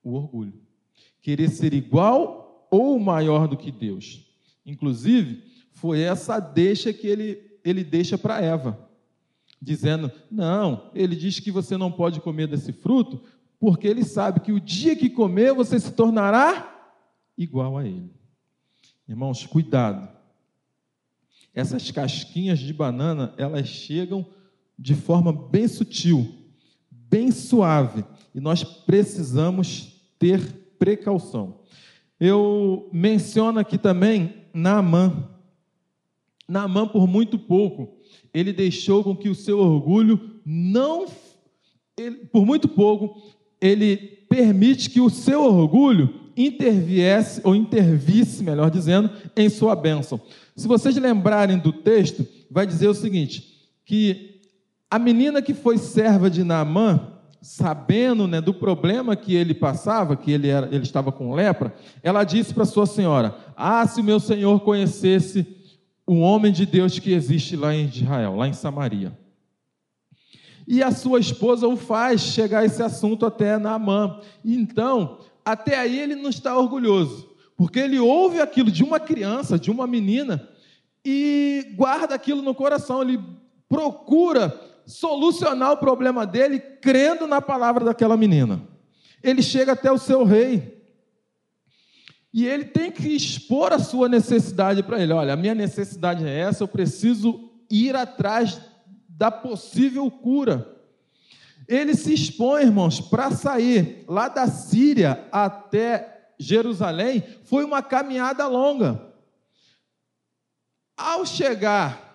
[0.03, 0.55] O orgulho.
[1.21, 4.30] Querer ser igual ou maior do que Deus.
[4.64, 5.42] Inclusive,
[5.73, 8.88] foi essa deixa que ele, ele deixa para Eva,
[9.61, 13.23] dizendo: Não, ele diz que você não pode comer desse fruto,
[13.58, 16.94] porque ele sabe que o dia que comer você se tornará
[17.37, 18.11] igual a ele.
[19.08, 20.08] Irmãos, cuidado.
[21.52, 24.27] Essas casquinhas de banana, elas chegam
[24.79, 26.33] de forma bem sutil,
[26.90, 28.04] bem suave,
[28.35, 30.40] e nós precisamos ter
[30.79, 31.61] precaução.
[32.19, 35.29] Eu menciono aqui também Naamã,
[36.51, 37.96] Naamã, por muito pouco,
[38.35, 41.07] ele deixou com que o seu orgulho não.
[41.96, 43.23] Ele, por muito pouco,
[43.61, 43.96] ele
[44.29, 50.21] permite que o seu orgulho interviesse, ou intervisse, melhor dizendo, em sua bênção.
[50.57, 54.40] Se vocês lembrarem do texto, vai dizer o seguinte: que
[54.90, 60.31] a menina que foi serva de Naamã, sabendo né, do problema que ele passava, que
[60.31, 64.61] ele, era, ele estava com lepra, ela disse para sua senhora: Ah, se meu senhor
[64.61, 65.47] conhecesse
[66.07, 69.17] o homem de Deus que existe lá em Israel, lá em Samaria.
[70.67, 74.21] E a sua esposa o faz chegar esse assunto até Naamã.
[74.45, 79.71] Então, até aí ele não está orgulhoso, porque ele ouve aquilo de uma criança, de
[79.71, 80.49] uma menina,
[81.05, 83.19] e guarda aquilo no coração, ele
[83.69, 88.61] procura solucionar o problema dele crendo na palavra daquela menina.
[89.23, 90.79] Ele chega até o seu rei.
[92.33, 95.13] E ele tem que expor a sua necessidade para ele.
[95.13, 98.61] Olha, a minha necessidade é essa, eu preciso ir atrás
[99.09, 100.77] da possível cura.
[101.67, 109.09] Ele se expõe, irmãos, para sair lá da Síria até Jerusalém, foi uma caminhada longa.
[110.97, 112.10] Ao chegar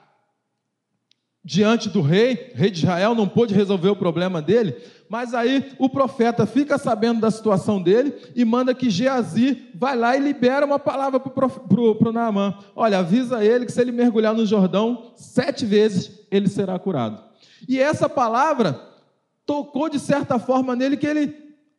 [1.46, 4.76] diante do rei, rei de Israel não pôde resolver o problema dele,
[5.08, 10.18] mas aí o profeta fica sabendo da situação dele e manda que Geazi vai lá
[10.18, 12.58] e libera uma palavra para o Naamã.
[12.76, 17.24] Olha, avisa ele que se ele mergulhar no Jordão sete vezes, ele será curado.
[17.70, 18.82] E essa palavra
[19.46, 21.36] tocou de certa forma nele que ele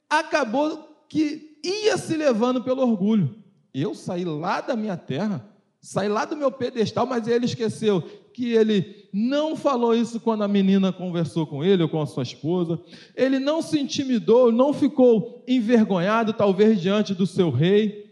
[0.09, 3.35] acabou que ia se levando pelo orgulho.
[3.75, 5.45] Eu saí lá da minha terra,
[5.87, 8.03] saí lá do meu pedestal, mas ele esqueceu
[8.35, 12.25] que ele não falou isso quando a menina conversou com ele ou com a sua
[12.25, 12.81] esposa.
[13.15, 18.05] Ele não se intimidou, não ficou envergonhado, talvez diante do seu rei.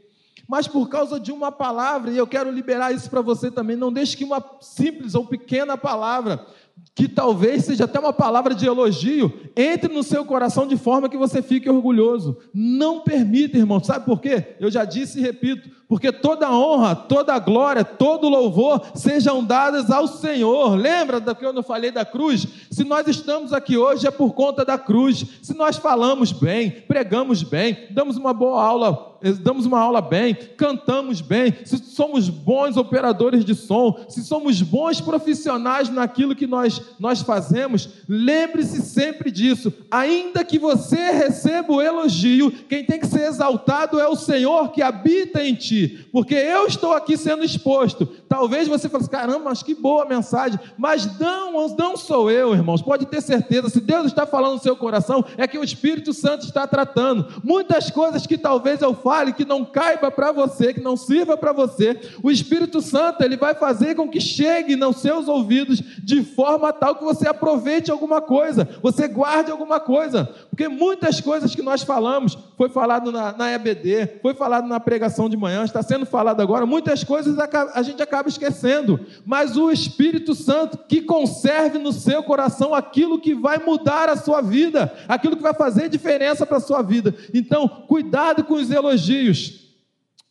[0.48, 3.92] Mas por causa de uma palavra, e eu quero liberar isso para você também, não
[3.92, 6.46] deixe que uma simples ou pequena palavra
[6.94, 11.16] que talvez seja até uma palavra de elogio, entre no seu coração de forma que
[11.16, 12.38] você fique orgulhoso.
[12.52, 13.82] Não permita, irmão.
[13.82, 14.54] Sabe por quê?
[14.60, 20.06] Eu já disse e repito: porque toda honra, toda glória, todo louvor sejam dadas ao
[20.06, 20.74] Senhor.
[20.74, 22.46] Lembra do que eu não falei da cruz?
[22.70, 25.24] Se nós estamos aqui hoje é por conta da cruz.
[25.42, 31.20] Se nós falamos bem, pregamos bem, damos uma boa aula damos uma aula bem, cantamos
[31.20, 37.22] bem, se somos bons operadores de som, se somos bons profissionais naquilo que nós, nós
[37.22, 39.72] fazemos, lembre-se sempre disso.
[39.90, 44.82] Ainda que você receba o elogio, quem tem que ser exaltado é o Senhor que
[44.82, 45.73] habita em ti,
[46.12, 48.08] porque eu estou aqui sendo exposto.
[48.34, 52.82] Talvez você fale assim, caramba, mas que boa mensagem, mas não, não sou eu, irmãos,
[52.82, 56.44] pode ter certeza, se Deus está falando no seu coração, é que o Espírito Santo
[56.44, 57.40] está tratando.
[57.44, 61.52] Muitas coisas que talvez eu fale, que não caiba para você, que não sirva para
[61.52, 66.72] você, o Espírito Santo ele vai fazer com que chegue nos seus ouvidos de forma
[66.72, 71.84] tal que você aproveite alguma coisa, você guarde alguma coisa, porque muitas coisas que nós
[71.84, 76.40] falamos, foi falado na, na EBD, foi falado na pregação de manhã, está sendo falado
[76.40, 81.92] agora, muitas coisas a, a gente acaba esquecendo, mas o Espírito Santo que conserve no
[81.92, 86.58] seu coração aquilo que vai mudar a sua vida, aquilo que vai fazer diferença para
[86.58, 87.14] a sua vida.
[87.32, 89.64] Então, cuidado com os elogios elogios.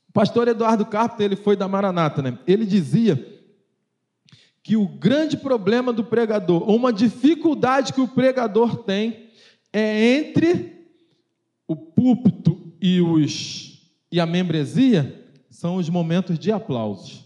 [0.09, 2.37] O pastor Eduardo Carpenter, ele foi da Maranata, né?
[2.47, 3.31] Ele dizia
[4.61, 9.29] que o grande problema do pregador, ou uma dificuldade que o pregador tem,
[9.71, 10.87] é entre
[11.67, 13.81] o púlpito e, os,
[14.11, 17.22] e a membresia, são os momentos de aplausos.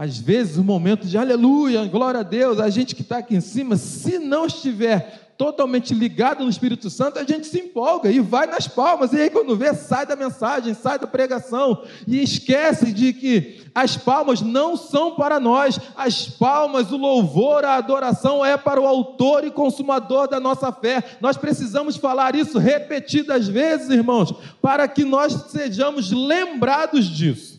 [0.00, 3.40] Às vezes, o momento de aleluia, glória a Deus, a gente que está aqui em
[3.42, 8.46] cima, se não estiver totalmente ligado no Espírito Santo, a gente se empolga e vai
[8.46, 9.12] nas palmas.
[9.12, 13.94] E aí, quando vê, sai da mensagem, sai da pregação e esquece de que as
[13.94, 19.44] palmas não são para nós, as palmas, o louvor, a adoração é para o autor
[19.44, 21.04] e consumador da nossa fé.
[21.20, 24.32] Nós precisamos falar isso repetidas vezes, irmãos,
[24.62, 27.49] para que nós sejamos lembrados disso.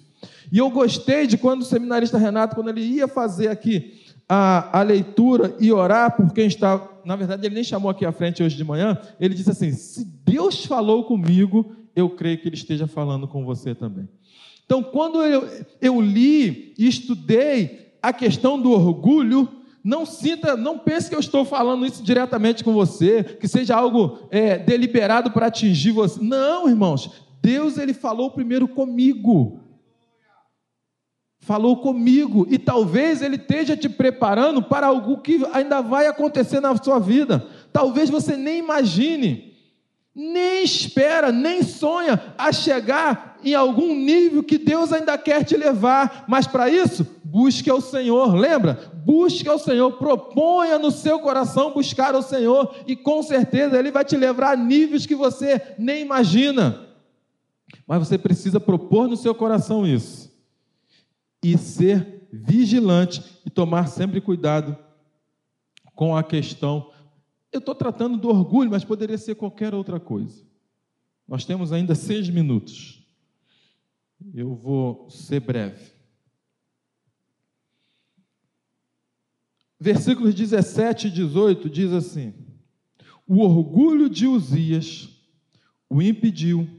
[0.51, 3.93] E eu gostei de quando o seminarista Renato, quando ele ia fazer aqui
[4.27, 6.89] a, a leitura e orar por quem está.
[7.05, 8.97] Na verdade, ele nem chamou aqui à frente hoje de manhã.
[9.19, 13.73] Ele disse assim: se Deus falou comigo, eu creio que Ele esteja falando com você
[13.73, 14.07] também.
[14.65, 15.47] Então, quando eu,
[15.81, 19.49] eu li e estudei a questão do orgulho,
[19.83, 24.19] não sinta, não pense que eu estou falando isso diretamente com você, que seja algo
[24.29, 26.21] é, deliberado para atingir você.
[26.21, 27.09] Não, irmãos.
[27.41, 29.59] Deus ele falou primeiro comigo
[31.41, 36.77] falou comigo e talvez ele esteja te preparando para algo que ainda vai acontecer na
[36.77, 37.45] sua vida.
[37.73, 39.51] Talvez você nem imagine,
[40.13, 46.25] nem espera, nem sonha a chegar em algum nível que Deus ainda quer te levar,
[46.27, 48.35] mas para isso, busque ao Senhor.
[48.35, 48.91] Lembra?
[49.03, 54.05] Busque ao Senhor, proponha no seu coração buscar ao Senhor e com certeza ele vai
[54.05, 56.87] te levar a níveis que você nem imagina.
[57.87, 60.30] Mas você precisa propor no seu coração isso
[61.43, 64.77] e ser vigilante e tomar sempre cuidado
[65.95, 66.91] com a questão.
[67.51, 70.45] Eu estou tratando do orgulho, mas poderia ser qualquer outra coisa.
[71.27, 73.05] Nós temos ainda seis minutos.
[74.33, 75.91] Eu vou ser breve.
[79.79, 82.33] Versículos 17 e 18 diz assim:
[83.25, 85.09] O orgulho de Uzias
[85.89, 86.69] o impediu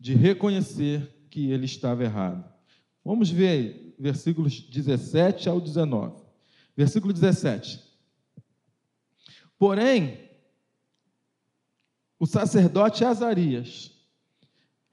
[0.00, 2.55] de reconhecer que ele estava errado.
[3.06, 6.24] Vamos ver aí, versículos 17 ao 19.
[6.76, 7.80] Versículo 17.
[9.56, 10.18] Porém,
[12.18, 13.92] o sacerdote Azarias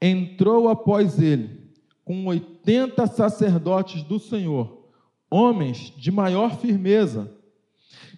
[0.00, 1.72] entrou após ele
[2.04, 4.88] com 80 sacerdotes do Senhor,
[5.28, 7.36] homens de maior firmeza,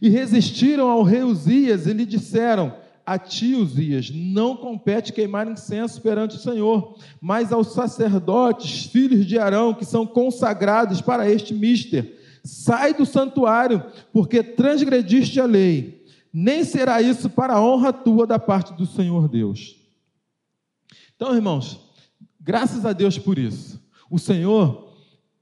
[0.02, 6.02] e resistiram ao rei Uzias e lhe disseram: A ti, Uzias, não compete queimar incenso
[6.02, 12.20] perante o Senhor, mas aos sacerdotes, filhos de Arão, que são consagrados para este mister.
[12.44, 13.82] Sai do santuário,
[14.12, 15.96] porque transgrediste a lei
[16.38, 19.74] nem será isso para a honra tua da parte do Senhor Deus.
[21.14, 21.80] Então, irmãos,
[22.38, 23.80] graças a Deus por isso.
[24.10, 24.92] O Senhor,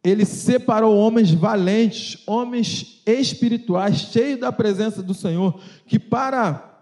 [0.04, 6.73] ele separou homens valentes, homens espirituais, cheios da presença do Senhor, que para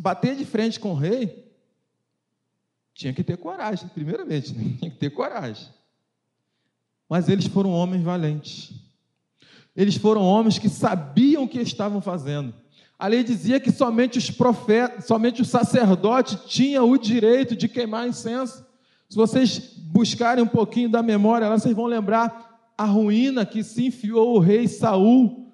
[0.00, 1.46] bater de frente com o rei,
[2.94, 4.72] tinha que ter coragem, primeiramente, né?
[4.80, 5.68] tinha que ter coragem.
[7.06, 8.72] Mas eles foram homens valentes.
[9.76, 12.54] Eles foram homens que sabiam o que estavam fazendo.
[12.98, 18.08] A lei dizia que somente os profetas, somente os sacerdotes tinham o direito de queimar
[18.08, 18.64] incenso.
[19.06, 23.86] Se vocês buscarem um pouquinho da memória, lá vocês vão lembrar a ruína que se
[23.86, 25.52] enfiou o rei Saul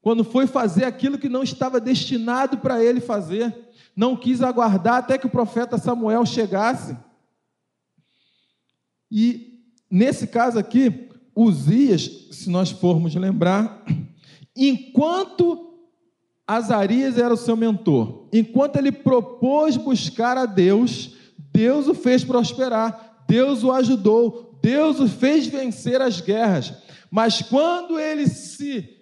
[0.00, 3.54] quando foi fazer aquilo que não estava destinado para ele fazer.
[3.94, 6.96] Não quis aguardar até que o profeta Samuel chegasse.
[9.10, 13.84] E nesse caso aqui, Uzias, se nós formos lembrar,
[14.56, 15.72] enquanto
[16.46, 18.28] Azarias era o seu mentor.
[18.32, 21.16] Enquanto ele propôs buscar a Deus,
[21.52, 26.74] Deus o fez prosperar, Deus o ajudou, Deus o fez vencer as guerras.
[27.10, 29.01] Mas quando ele se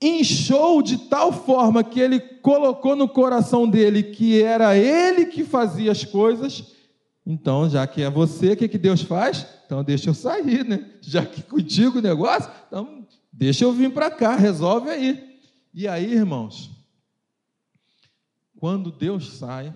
[0.00, 5.92] inchou de tal forma que ele colocou no coração dele que era ele que fazia
[5.92, 6.74] as coisas,
[7.26, 9.46] então, já que é você, o que, que Deus faz?
[9.64, 10.90] Então, deixa eu sair, né?
[11.00, 15.40] Já que contigo o negócio, então, deixa eu vir para cá, resolve aí.
[15.72, 16.70] E aí, irmãos,
[18.58, 19.72] quando Deus sai,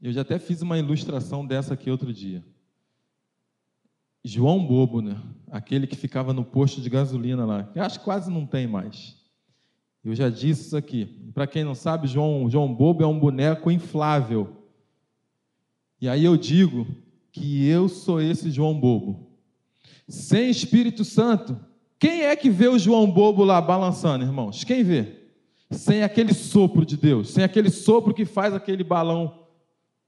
[0.00, 2.44] eu já até fiz uma ilustração dessa aqui outro dia.
[4.24, 5.20] João Bobo, né?
[5.50, 9.16] Aquele que ficava no posto de gasolina lá, que acho que quase não tem mais.
[10.04, 11.04] Eu já disse isso aqui.
[11.34, 14.64] Para quem não sabe, João, João Bobo é um boneco inflável.
[16.00, 16.86] E aí eu digo
[17.30, 19.30] que eu sou esse João Bobo.
[20.08, 21.58] Sem Espírito Santo,
[21.98, 24.64] quem é que vê o João Bobo lá balançando, irmãos?
[24.64, 25.20] Quem vê?
[25.70, 29.46] Sem aquele sopro de Deus, sem aquele sopro que faz aquele balão.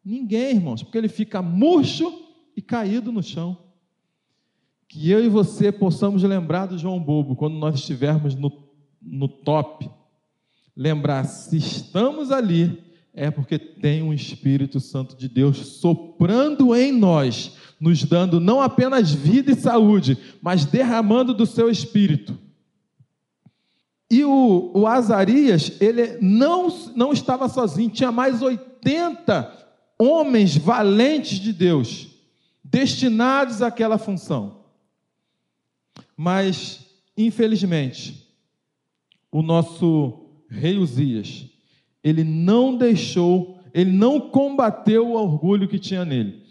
[0.04, 2.12] Ninguém, irmãos, porque ele fica murcho
[2.56, 3.63] e caído no chão.
[4.94, 8.62] Que eu e você possamos lembrar do João Bobo quando nós estivermos no,
[9.02, 9.90] no top.
[10.76, 12.80] Lembrar, se estamos ali,
[13.12, 19.10] é porque tem um Espírito Santo de Deus soprando em nós, nos dando não apenas
[19.12, 22.38] vida e saúde, mas derramando do seu Espírito.
[24.08, 29.52] E o, o Azarias, ele não, não estava sozinho, tinha mais 80
[29.98, 32.06] homens valentes de Deus,
[32.62, 34.62] destinados àquela função.
[36.16, 36.86] Mas,
[37.16, 38.28] infelizmente,
[39.30, 41.46] o nosso rei Uzias,
[42.02, 46.44] ele não deixou, ele não combateu o orgulho que tinha nele.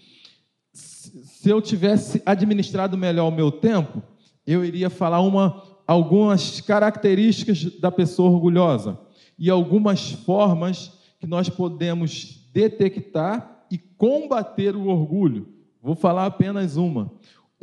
[0.74, 4.02] Se eu tivesse administrado melhor o meu tempo,
[4.46, 9.00] eu iria falar uma, algumas características da pessoa orgulhosa
[9.38, 15.48] e algumas formas que nós podemos detectar e combater o orgulho.
[15.82, 17.12] Vou falar apenas uma.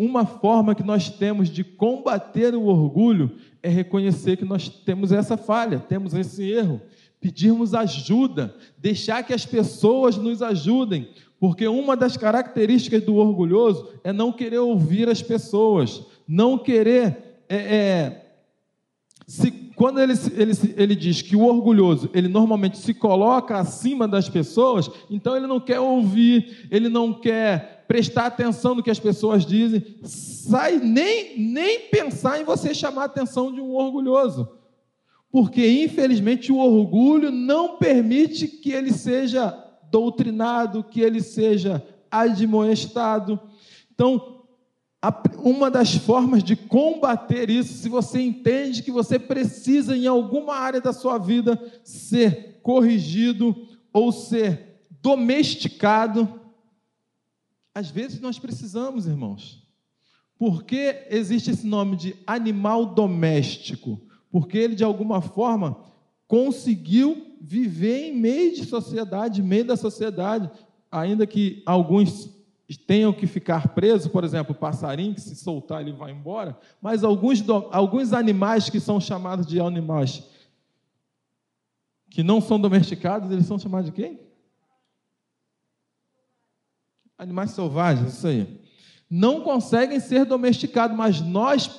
[0.03, 3.32] Uma forma que nós temos de combater o orgulho
[3.62, 6.80] é reconhecer que nós temos essa falha, temos esse erro
[7.20, 14.11] pedirmos ajuda, deixar que as pessoas nos ajudem, porque uma das características do orgulhoso é
[14.11, 17.42] não querer ouvir as pessoas, não querer.
[17.46, 18.26] É, é,
[19.26, 24.30] se, quando ele, ele, ele diz que o orgulhoso, ele normalmente se coloca acima das
[24.30, 29.45] pessoas, então ele não quer ouvir, ele não quer prestar atenção no que as pessoas
[29.45, 34.49] dizem, sai nem, nem pensar em você chamar a atenção de um orgulhoso.
[35.28, 39.53] Porque, infelizmente, o orgulho não permite que ele seja
[39.91, 43.41] doutrinado, que ele seja admoestado.
[43.93, 44.45] Então,
[45.43, 50.80] uma das formas de combater isso, se você entende que você precisa, em alguma área
[50.80, 56.39] da sua vida, ser corrigido ou ser domesticado,
[57.75, 59.66] às vezes nós precisamos, irmãos.
[60.39, 64.01] Por que existe esse nome de animal doméstico?
[64.31, 65.85] Porque ele, de alguma forma,
[66.27, 70.51] conseguiu viver em meio de sociedade, em meio da sociedade,
[70.91, 72.31] ainda que alguns
[72.87, 77.03] tenham que ficar presos, por exemplo, o passarinho, que se soltar ele vai embora, mas
[77.03, 80.23] alguns, alguns animais que são chamados de animais
[82.09, 84.21] que não são domesticados, eles são chamados de quem?
[87.21, 88.47] Animais selvagens, isso aí.
[89.11, 91.71] Não conseguem ser domesticados, mas nós,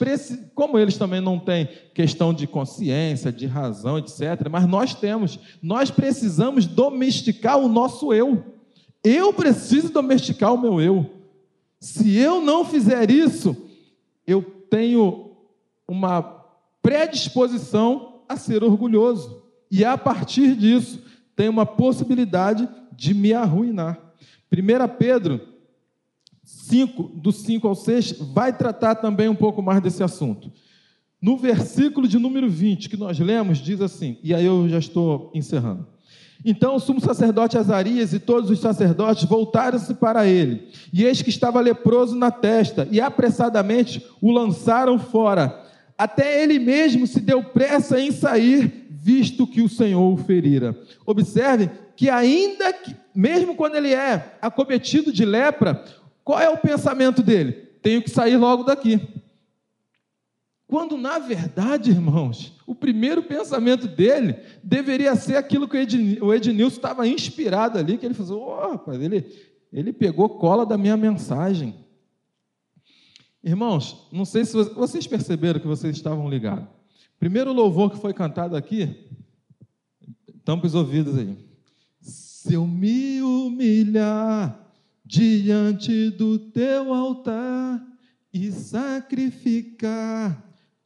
[0.54, 5.90] como eles também não têm questão de consciência, de razão, etc., mas nós temos, nós
[5.90, 8.46] precisamos domesticar o nosso eu.
[9.04, 11.10] Eu preciso domesticar o meu eu.
[11.80, 13.58] Se eu não fizer isso,
[14.28, 15.32] eu tenho
[15.88, 16.22] uma
[16.84, 19.42] predisposição a ser orgulhoso.
[19.72, 21.02] E a partir disso,
[21.36, 24.11] tem uma possibilidade de me arruinar.
[24.52, 25.40] 1 Pedro
[26.44, 30.52] 5, do 5 ao 6, vai tratar também um pouco mais desse assunto.
[31.22, 35.32] No versículo de número 20, que nós lemos, diz assim, e aí eu já estou
[35.34, 35.88] encerrando.
[36.44, 41.30] Então o sumo sacerdote Azarias e todos os sacerdotes voltaram-se para ele, e eis que
[41.30, 45.64] estava leproso na testa, e apressadamente o lançaram fora.
[45.96, 50.80] Até ele mesmo se deu pressa em sair, visto que o Senhor o ferira.
[51.06, 55.84] Observe que, ainda que, mesmo quando ele é acometido de lepra,
[56.24, 57.54] qual é o pensamento dele?
[57.82, 59.02] Tenho que sair logo daqui.
[60.68, 65.78] Quando, na verdade, irmãos, o primeiro pensamento dele deveria ser aquilo que
[66.22, 69.26] o Ednilson estava inspirado ali, que ele falou, oh, rapaz, ele,
[69.74, 71.76] ele pegou cola da minha mensagem.
[73.44, 76.81] Irmãos, não sei se vocês perceberam que vocês estavam ligados.
[77.22, 78.96] Primeiro louvor que foi cantado aqui,
[80.44, 81.38] tampa os ouvidos aí.
[82.02, 84.60] Se eu me humilhar
[85.06, 87.80] diante do teu altar
[88.34, 90.44] e sacrificar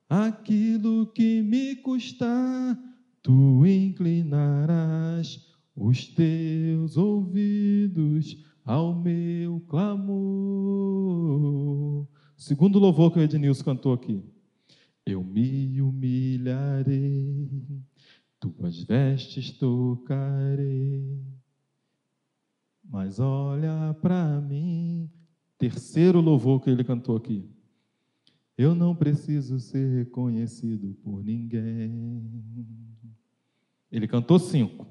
[0.09, 2.77] aquilo que me custar,
[3.23, 5.39] tu inclinarás
[5.73, 10.36] os teus ouvidos ao meu clamor.
[12.36, 14.34] Segundo louvor que o Ednilson cantou aqui.
[15.06, 17.47] Eu me humilharei,
[18.39, 21.24] tuas vestes tocarei,
[22.84, 25.10] mas olha para mim.
[25.58, 27.49] Terceiro louvor que ele cantou aqui.
[28.58, 32.24] Eu não preciso ser reconhecido por ninguém.
[33.91, 34.88] Ele cantou cinco.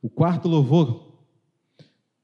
[0.00, 1.10] O quarto louvor.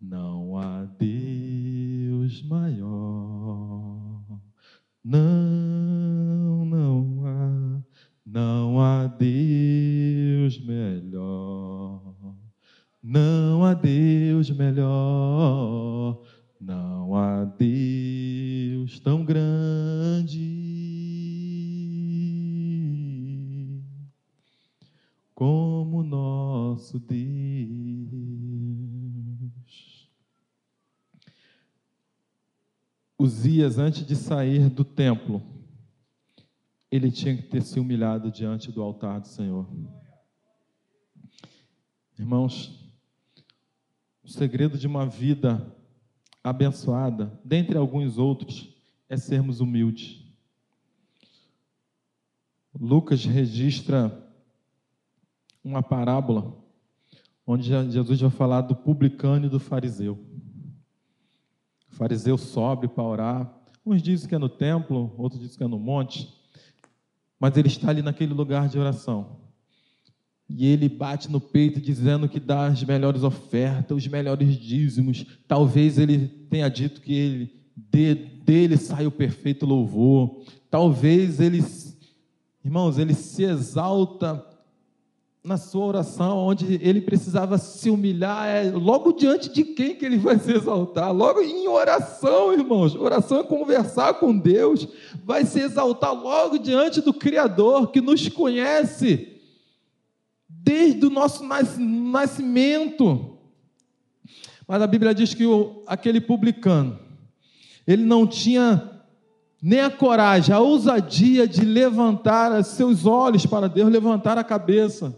[0.00, 4.22] Não há Deus maior.
[5.02, 6.75] Não, não.
[8.36, 12.36] Não há Deus melhor.
[13.02, 16.22] Não há Deus melhor.
[16.60, 20.52] Não há Deus tão grande
[25.34, 27.16] como nosso Deus.
[33.18, 35.55] Uzias, antes de sair do templo,
[36.90, 39.68] ele tinha que ter se humilhado diante do altar do Senhor.
[42.18, 42.86] Irmãos,
[44.22, 45.74] o segredo de uma vida
[46.42, 48.74] abençoada, dentre alguns outros,
[49.08, 50.24] é sermos humildes.
[52.78, 54.24] Lucas registra
[55.62, 56.56] uma parábola
[57.46, 60.18] onde Jesus vai falar do publicano e do fariseu.
[61.90, 63.62] O fariseu sobe para orar.
[63.84, 66.28] Uns dizem que é no templo, outros dizem que é no monte.
[67.38, 69.40] Mas ele está ali naquele lugar de oração.
[70.48, 75.26] E ele bate no peito dizendo que dá as melhores ofertas, os melhores dízimos.
[75.46, 80.44] Talvez ele tenha dito que ele, de, dele sai o perfeito louvor.
[80.70, 81.64] Talvez ele,
[82.64, 84.44] irmãos, ele se exalta
[85.46, 90.18] na sua oração, onde ele precisava se humilhar, é logo diante de quem que ele
[90.18, 91.12] vai se exaltar?
[91.12, 92.96] Logo em oração, irmãos.
[92.96, 94.88] Oração é conversar com Deus,
[95.24, 99.40] vai se exaltar logo diante do Criador que nos conhece
[100.48, 103.38] desde o nosso nascimento.
[104.66, 106.98] Mas a Bíblia diz que o, aquele publicano,
[107.86, 109.00] Ele não tinha
[109.62, 115.16] nem a coragem, a ousadia de levantar seus olhos para Deus, levantar a cabeça,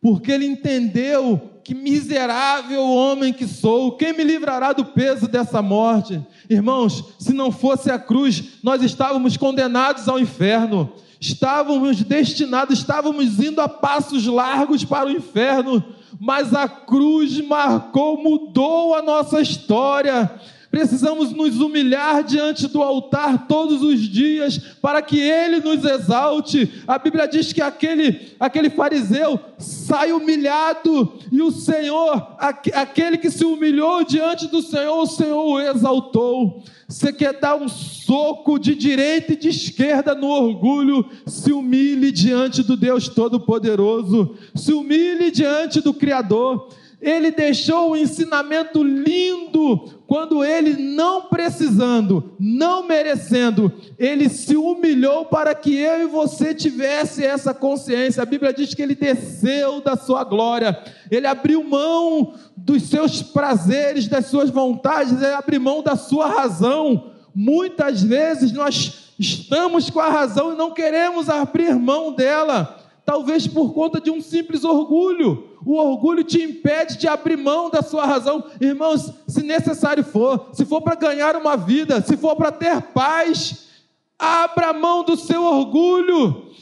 [0.00, 6.20] porque ele entendeu que miserável homem que sou, quem me livrará do peso dessa morte?
[6.48, 13.60] Irmãos, se não fosse a cruz, nós estávamos condenados ao inferno, estávamos destinados, estávamos indo
[13.60, 15.84] a passos largos para o inferno,
[16.18, 20.30] mas a cruz marcou, mudou a nossa história
[20.70, 26.84] Precisamos nos humilhar diante do altar todos os dias para que ele nos exalte.
[26.86, 33.44] A Bíblia diz que aquele, aquele fariseu sai humilhado e o Senhor, aquele que se
[33.44, 36.62] humilhou diante do Senhor, o Senhor o exaltou.
[36.86, 41.04] Você quer dar um soco de direita e de esquerda no orgulho?
[41.26, 46.68] Se humilhe diante do Deus Todo-Poderoso, se humilhe diante do Criador.
[47.00, 55.54] Ele deixou um ensinamento lindo quando ele, não precisando, não merecendo, ele se humilhou para
[55.54, 58.22] que eu e você tivesse essa consciência.
[58.22, 60.78] A Bíblia diz que ele desceu da sua glória,
[61.10, 67.12] ele abriu mão dos seus prazeres, das suas vontades, ele abriu mão da sua razão.
[67.34, 72.78] Muitas vezes nós estamos com a razão e não queremos abrir mão dela
[73.10, 75.56] talvez por conta de um simples orgulho.
[75.66, 78.44] O orgulho te impede de abrir mão da sua razão.
[78.60, 83.66] Irmãos, se necessário for, se for para ganhar uma vida, se for para ter paz,
[84.16, 86.52] abra mão do seu orgulho.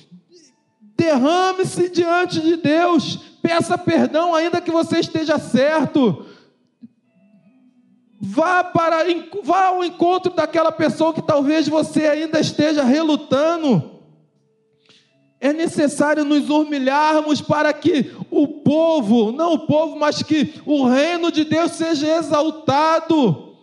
[0.96, 3.16] Derrame-se diante de Deus.
[3.42, 6.24] Peça perdão, ainda que você esteja certo.
[8.18, 9.04] Vá para
[9.44, 13.97] vá ao encontro daquela pessoa que talvez você ainda esteja relutando.
[15.40, 21.30] É necessário nos humilharmos para que o povo, não o povo, mas que o reino
[21.30, 23.54] de Deus seja exaltado.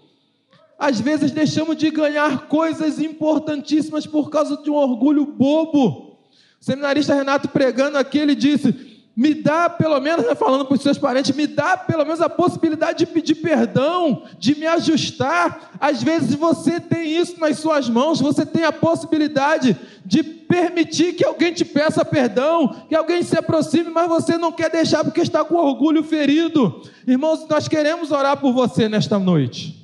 [0.80, 6.17] Às vezes deixamos de ganhar coisas importantíssimas por causa de um orgulho bobo.
[6.61, 10.82] O seminarista Renato pregando aqui, ele disse: me dá pelo menos, né, falando para os
[10.82, 15.72] seus parentes, me dá pelo menos a possibilidade de pedir perdão, de me ajustar.
[15.80, 21.24] Às vezes você tem isso nas suas mãos, você tem a possibilidade de permitir que
[21.24, 25.45] alguém te peça perdão, que alguém se aproxime, mas você não quer deixar porque está
[25.45, 26.82] com orgulho ferido.
[27.07, 29.82] Irmãos, nós queremos orar por você nesta noite.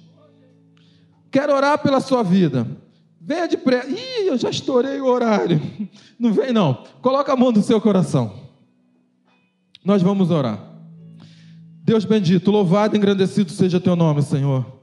[1.32, 2.68] Quero orar pela sua vida.
[3.20, 3.88] Venha depressa.
[3.88, 5.62] Ih, eu já estourei o horário.
[6.20, 6.84] Não vem, não.
[7.02, 8.41] Coloca a mão no seu coração.
[9.84, 10.60] Nós vamos orar.
[11.84, 14.81] Deus bendito, louvado e engrandecido seja teu nome, Senhor.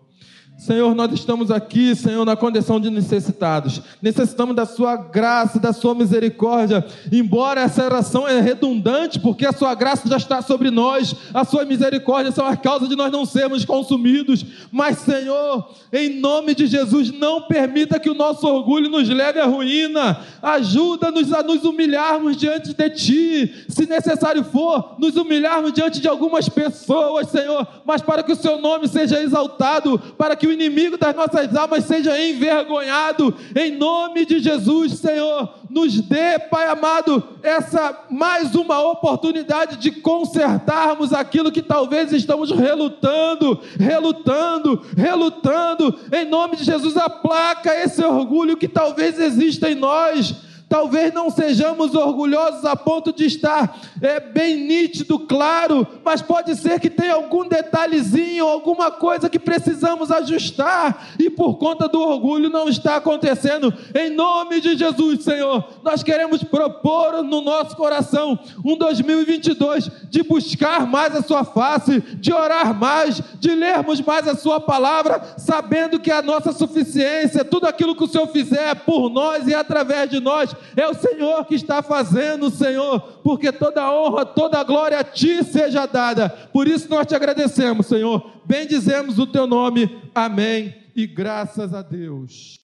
[0.58, 3.80] Senhor, nós estamos aqui, Senhor, na condição de necessitados.
[4.02, 6.84] Necessitamos da Sua graça, da Sua misericórdia.
[7.12, 11.64] Embora essa oração é redundante, porque a Sua graça já está sobre nós, a Sua
[11.64, 14.44] misericórdia são a causa de nós não sermos consumidos.
[14.72, 19.46] Mas, Senhor, em nome de Jesus, não permita que o nosso orgulho nos leve à
[19.46, 20.18] ruína.
[20.42, 23.64] Ajuda-nos a nos humilharmos diante de Ti.
[23.68, 28.60] Se necessário for, nos humilharmos diante de algumas pessoas, Senhor, mas para que o Seu
[28.60, 34.38] nome seja exaltado, para que o inimigo das nossas almas seja envergonhado, em nome de
[34.40, 35.54] Jesus, Senhor.
[35.70, 43.60] Nos dê, Pai amado, essa mais uma oportunidade de consertarmos aquilo que talvez estamos relutando,
[43.78, 45.98] relutando, relutando.
[46.12, 51.94] Em nome de Jesus, aplaca esse orgulho que talvez exista em nós Talvez não sejamos
[51.94, 57.48] orgulhosos a ponto de estar é, bem nítido, claro, mas pode ser que tenha algum
[57.48, 63.72] detalhezinho, alguma coisa que precisamos ajustar e por conta do orgulho não está acontecendo.
[63.94, 70.86] Em nome de Jesus, Senhor, nós queremos propor no nosso coração um 2022 de buscar
[70.86, 76.10] mais a Sua face, de orar mais, de lermos mais a Sua palavra, sabendo que
[76.10, 80.57] a nossa suficiência, tudo aquilo que o Senhor fizer por nós e através de nós,
[80.76, 85.86] é o Senhor que está fazendo, Senhor, porque toda honra, toda glória a Ti seja
[85.86, 86.28] dada.
[86.28, 88.30] Por isso nós te agradecemos, Senhor.
[88.44, 90.00] Bendizemos o Teu nome.
[90.14, 90.74] Amém.
[90.94, 92.56] E graças a Deus.